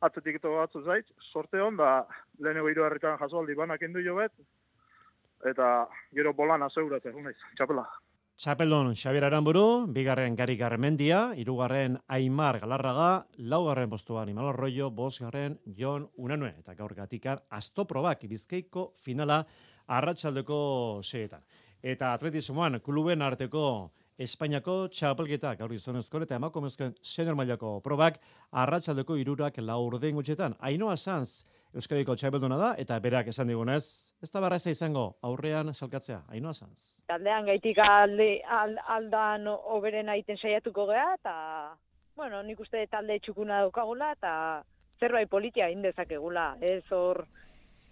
atzetik 0.06 0.38
ito 0.38 0.54
batzu 0.60 0.86
zait, 0.86 1.10
sorte 1.34 1.66
hon, 1.66 1.82
da 1.82 2.04
leheneko 2.38 2.70
hiru 2.70 2.86
herritan 2.86 3.18
jaso 3.18 3.42
aldi 3.42 3.58
banak 3.58 3.82
kendu 3.82 4.06
jo 4.06 4.20
bet, 4.22 4.38
eta 5.46 5.88
gero 6.16 6.34
bolan 6.34 6.64
azeuratzen, 6.64 7.18
naiz, 7.24 7.38
txapela. 7.58 7.86
Txapeldon 8.38 8.92
Xabier 8.94 9.26
Aranburu, 9.26 9.88
bigarren 9.90 10.36
Gari 10.38 10.54
Garmendia, 10.58 11.32
irugarren 11.42 11.96
Aimar 12.14 12.60
Galarraga, 12.62 13.26
laugarren 13.38 13.90
postuan 13.90 14.30
Imanol 14.30 14.52
Arroyo, 14.52 14.92
bosgarren 14.92 15.58
Jon 15.80 16.06
Unanue, 16.18 16.52
eta 16.60 16.76
gaur 16.78 16.94
gatikar 16.94 17.42
astoprobak 17.50 18.28
bizkeiko 18.30 18.92
finala 19.02 19.40
arratsaldeko 19.88 20.60
seetan. 21.02 21.42
Eta 21.82 22.14
atletismoan, 22.14 22.80
kluben 22.86 23.26
arteko 23.26 23.64
Espainiako 24.18 24.88
txapelketa 24.90 25.52
gaur 25.60 25.70
gizonezko 25.70 26.22
eta 26.26 26.38
emakumezkoen 26.40 26.96
senior 27.06 27.36
mailako 27.38 27.76
probak 27.86 28.16
arratsaldeko 28.50 29.18
irurak 29.22 29.60
laurden 29.62 30.18
gutxetan. 30.18 30.56
Ainoa 30.58 30.96
Sanz, 30.98 31.44
Euskadiko 31.76 32.16
txapelduna 32.16 32.58
da, 32.58 32.70
eta 32.80 32.98
berak 33.04 33.28
esan 33.28 33.50
digunez, 33.52 34.14
ez 34.24 34.30
da 34.32 34.40
barra 34.40 34.58
izango 34.72 35.18
aurrean 35.22 35.74
salkatzea, 35.74 36.22
Ainoa 36.32 36.54
Sanz. 36.54 37.04
Taldean 37.08 37.46
gaitik 37.46 37.78
alde, 37.84 38.42
aldan 38.48 39.48
oberen 39.48 40.10
aiten 40.10 40.38
saiatuko 40.38 40.88
geha, 40.88 41.14
eta, 41.20 41.34
bueno, 42.16 42.42
nik 42.44 42.60
uste 42.60 42.86
talde 42.88 43.20
txukuna 43.20 43.62
daukagula, 43.66 44.14
eta 44.16 44.64
zerbait 45.00 45.30
politia 45.30 45.68
indezakegula, 45.70 46.56
ez 46.62 46.84
hor 46.92 47.26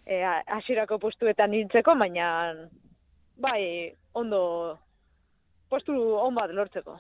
e, 0.06 0.24
asirako 0.24 0.98
postuetan 1.00 1.54
hiltzeko, 1.54 1.96
baina 2.00 2.30
bai, 3.38 3.92
ondo 4.14 4.80
postu 5.70 5.94
on 6.16 6.36
bat 6.36 6.54
lortzeko. 6.56 6.98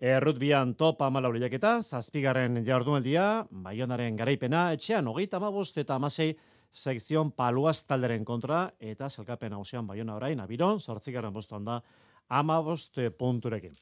Errutbian 0.00 0.74
top 0.74 1.02
amalauriak 1.06 1.52
eta 1.54 1.76
zazpigarren 1.82 2.58
jardunaldia, 2.66 3.46
baionaren 3.50 4.16
garaipena, 4.18 4.72
etxean 4.74 5.06
hogeita 5.06 5.38
amabost 5.38 5.78
eta 5.78 5.94
amasei 5.94 6.34
sekzion 6.74 7.30
paluaz 7.30 7.84
talderen 7.86 8.24
kontra, 8.24 8.72
eta 8.80 9.08
zelkapen 9.08 9.52
hausean 9.54 9.86
baiona 9.86 10.16
orain, 10.16 10.40
abiron, 10.40 10.80
sortzigarren 10.80 11.32
bostuan 11.32 11.64
da, 11.64 11.80
amabost 12.28 12.98
punturekin. 13.18 13.76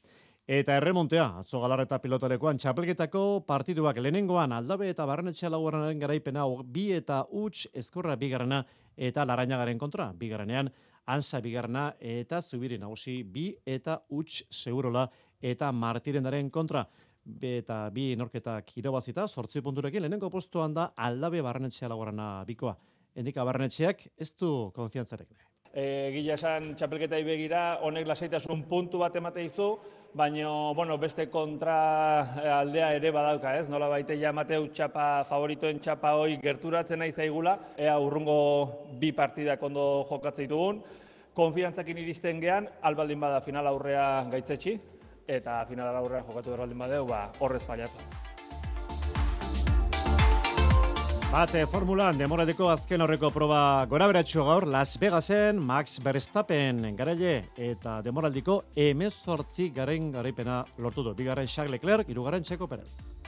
Eta 0.45 0.75
erremontea, 0.77 1.25
atzo 1.39 1.61
galarreta 1.63 1.97
pilotalekoan, 2.03 2.57
txapelketako 2.59 3.43
partiduak 3.47 3.97
lehenengoan 3.97 4.51
aldabe 4.51 4.89
eta 4.91 5.05
barrenetxea 5.07 5.49
laugarrenaren 5.49 5.99
garaipena 5.99 6.45
bi 6.65 6.91
eta 6.91 7.23
huts 7.31 7.69
eskorra 7.73 8.17
bigarrena 8.19 8.63
eta 8.97 9.25
larainagaren 9.25 9.79
kontra. 9.79 10.11
Bigarrenean, 10.13 10.69
ansa 11.07 11.39
bigarrena 11.41 11.93
eta 11.99 12.41
zubiri 12.41 12.77
nagusi 12.77 13.23
bi 13.23 13.53
eta 13.65 14.01
huts 14.09 14.43
segurola 14.51 15.07
eta 15.43 15.71
martirendaren 15.71 16.49
kontra. 16.49 16.87
eta 17.41 17.89
bi 17.89 18.17
norketak 18.19 18.77
irabazita, 18.77 19.27
sortzi 19.27 19.61
punturekin, 19.61 20.01
lehenengo 20.01 20.29
postuan 20.29 20.73
da 20.73 20.89
aldabe 20.97 21.41
barrenetxea 21.41 21.87
laugarrena 21.87 22.43
bikoa. 22.43 22.75
Endika 23.15 23.45
barrenetxeak 23.47 24.07
ez 24.17 24.33
du 24.35 24.71
konfiantzarek. 24.75 25.29
E, 25.73 26.11
Gila 26.13 26.35
esan 26.35 26.73
txapelketai 26.75 27.23
begira, 27.25 27.79
honek 27.81 28.05
lasaitasun 28.05 28.65
puntu 28.69 28.99
bat 29.01 29.15
emate 29.15 29.45
izu, 29.45 29.69
baina 30.13 30.73
bueno, 30.75 30.97
beste 31.01 31.25
kontra 31.33 31.77
eh, 32.43 32.49
aldea 32.49 32.91
ere 32.93 33.11
badauka, 33.11 33.55
ez? 33.57 33.65
Nola 33.69 33.87
baite 33.89 34.17
ja 34.19 34.31
Mateu 34.33 34.67
txapa 34.69 35.23
favoritoen 35.29 35.79
txapa 35.81 36.13
hoi 36.19 36.37
gerturatzen 36.43 37.01
nahi 37.01 37.11
zaigula, 37.11 37.57
ea 37.77 37.97
urrungo 37.97 38.37
bi 38.99 39.11
partidak 39.11 39.63
ondo 39.63 40.05
jokatzen 40.09 40.45
ditugun. 40.45 40.83
Konfiantzakin 41.33 41.97
iristen 41.97 42.39
gean, 42.43 42.67
albaldin 42.85 43.19
bada 43.19 43.41
final 43.41 43.65
aurrea 43.65 44.27
gaitzetxi, 44.29 44.77
eta 45.27 45.65
final 45.65 45.95
aurrea 45.95 46.23
jokatu 46.27 46.57
baldin 46.57 46.77
badeu, 46.77 47.05
ba, 47.07 47.31
horrez 47.39 47.63
fallatzen. 47.63 48.31
Bate 51.33 51.63
formulan 51.65 52.13
demoradeko 52.13 52.67
azken 52.69 53.01
horreko 53.01 53.31
proba 53.33 53.59
gora 53.89 54.05
beratxo 54.05 54.43
gaur 54.45 54.67
Las 54.69 54.99
Vegasen 55.01 55.57
Max 55.57 55.97
Verstappen 56.05 56.83
garaile 56.95 57.47
eta 57.57 57.95
demoraldiko 58.05 58.59
emezortzi 58.77 59.71
garen 59.73 60.11
garaipena 60.13 60.61
lortu 60.77 61.01
du. 61.01 61.15
Bigarren 61.17 61.49
Charles 61.49 61.73
Leclerc, 61.73 62.13
irugarren 62.13 62.45
Txeko 62.45 62.69
Perez. 62.69 63.23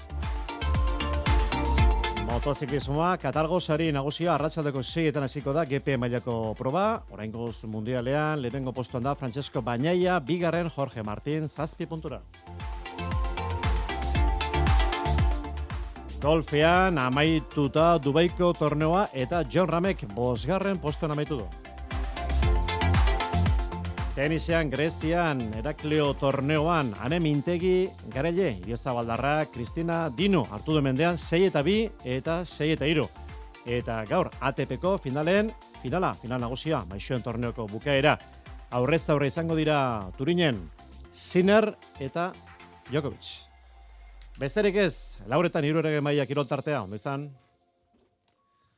Motoziklismoa, 2.35 3.13
Katalgo 3.15 3.61
sari 3.63 3.85
nagusia 3.95 4.33
arratsaldeko 4.33 4.81
seietan 4.83 5.23
hasiko 5.23 5.53
da 5.55 5.61
GP 5.63 5.93
mailako 5.95 6.33
proba. 6.59 7.05
Oraingoz 7.15 7.63
mundialean, 7.71 8.41
lehenengo 8.43 8.73
postuan 8.75 9.05
da 9.07 9.13
Francesco 9.15 9.61
Bañaia, 9.63 10.19
bigarren 10.19 10.67
Jorge 10.69 11.01
Martín, 11.01 11.47
zazpi 11.47 11.85
puntura. 11.85 12.19
Golfean 16.19 16.99
amaituta 16.99 17.93
Dubaiko 18.03 18.51
torneoa 18.59 19.07
eta 19.13 19.45
John 19.47 19.71
Ramek 19.71 20.03
bosgarren 20.11 20.83
postuan 20.83 21.15
amaitu 21.15 21.39
du. 21.39 21.64
Tenisean, 24.15 24.69
Grezian, 24.71 25.41
Herakleo 25.59 26.13
torneoan, 26.15 26.93
ane 27.03 27.17
mintegi, 27.19 27.89
garele, 28.13 28.53
Iriesa 28.61 28.93
Baldarra, 28.95 29.43
Kristina 29.51 30.05
Dino, 30.07 30.45
hartu 30.55 30.71
du 30.77 30.79
mendean, 30.81 31.17
6 31.19 31.49
eta 31.49 31.59
2 31.59 32.07
eta 32.13 32.37
6 32.47 32.69
eta 32.77 32.87
3. 32.87 33.09
Eta 33.75 33.97
gaur, 34.07 34.29
ATPko 34.39 34.95
finalen, 35.03 35.51
finala, 35.81 36.13
final 36.15 36.39
nagusia, 36.39 36.85
maixoen 36.87 37.27
torneoko 37.27 37.67
bukaera. 37.67 38.15
Aurrez 38.71 39.03
aurre 39.11 39.27
izango 39.27 39.59
dira 39.59 40.07
Turinen, 40.15 40.63
Sinner 41.11 41.73
eta 41.99 42.31
Djokovic. 42.87 43.33
Besterik 44.39 44.79
ez, 44.79 45.17
lauretan 45.27 45.67
irurege 45.67 45.99
maia 45.99 46.23
kiroltartea, 46.23 46.85
ondo 46.87 46.95
izan. 46.95 47.33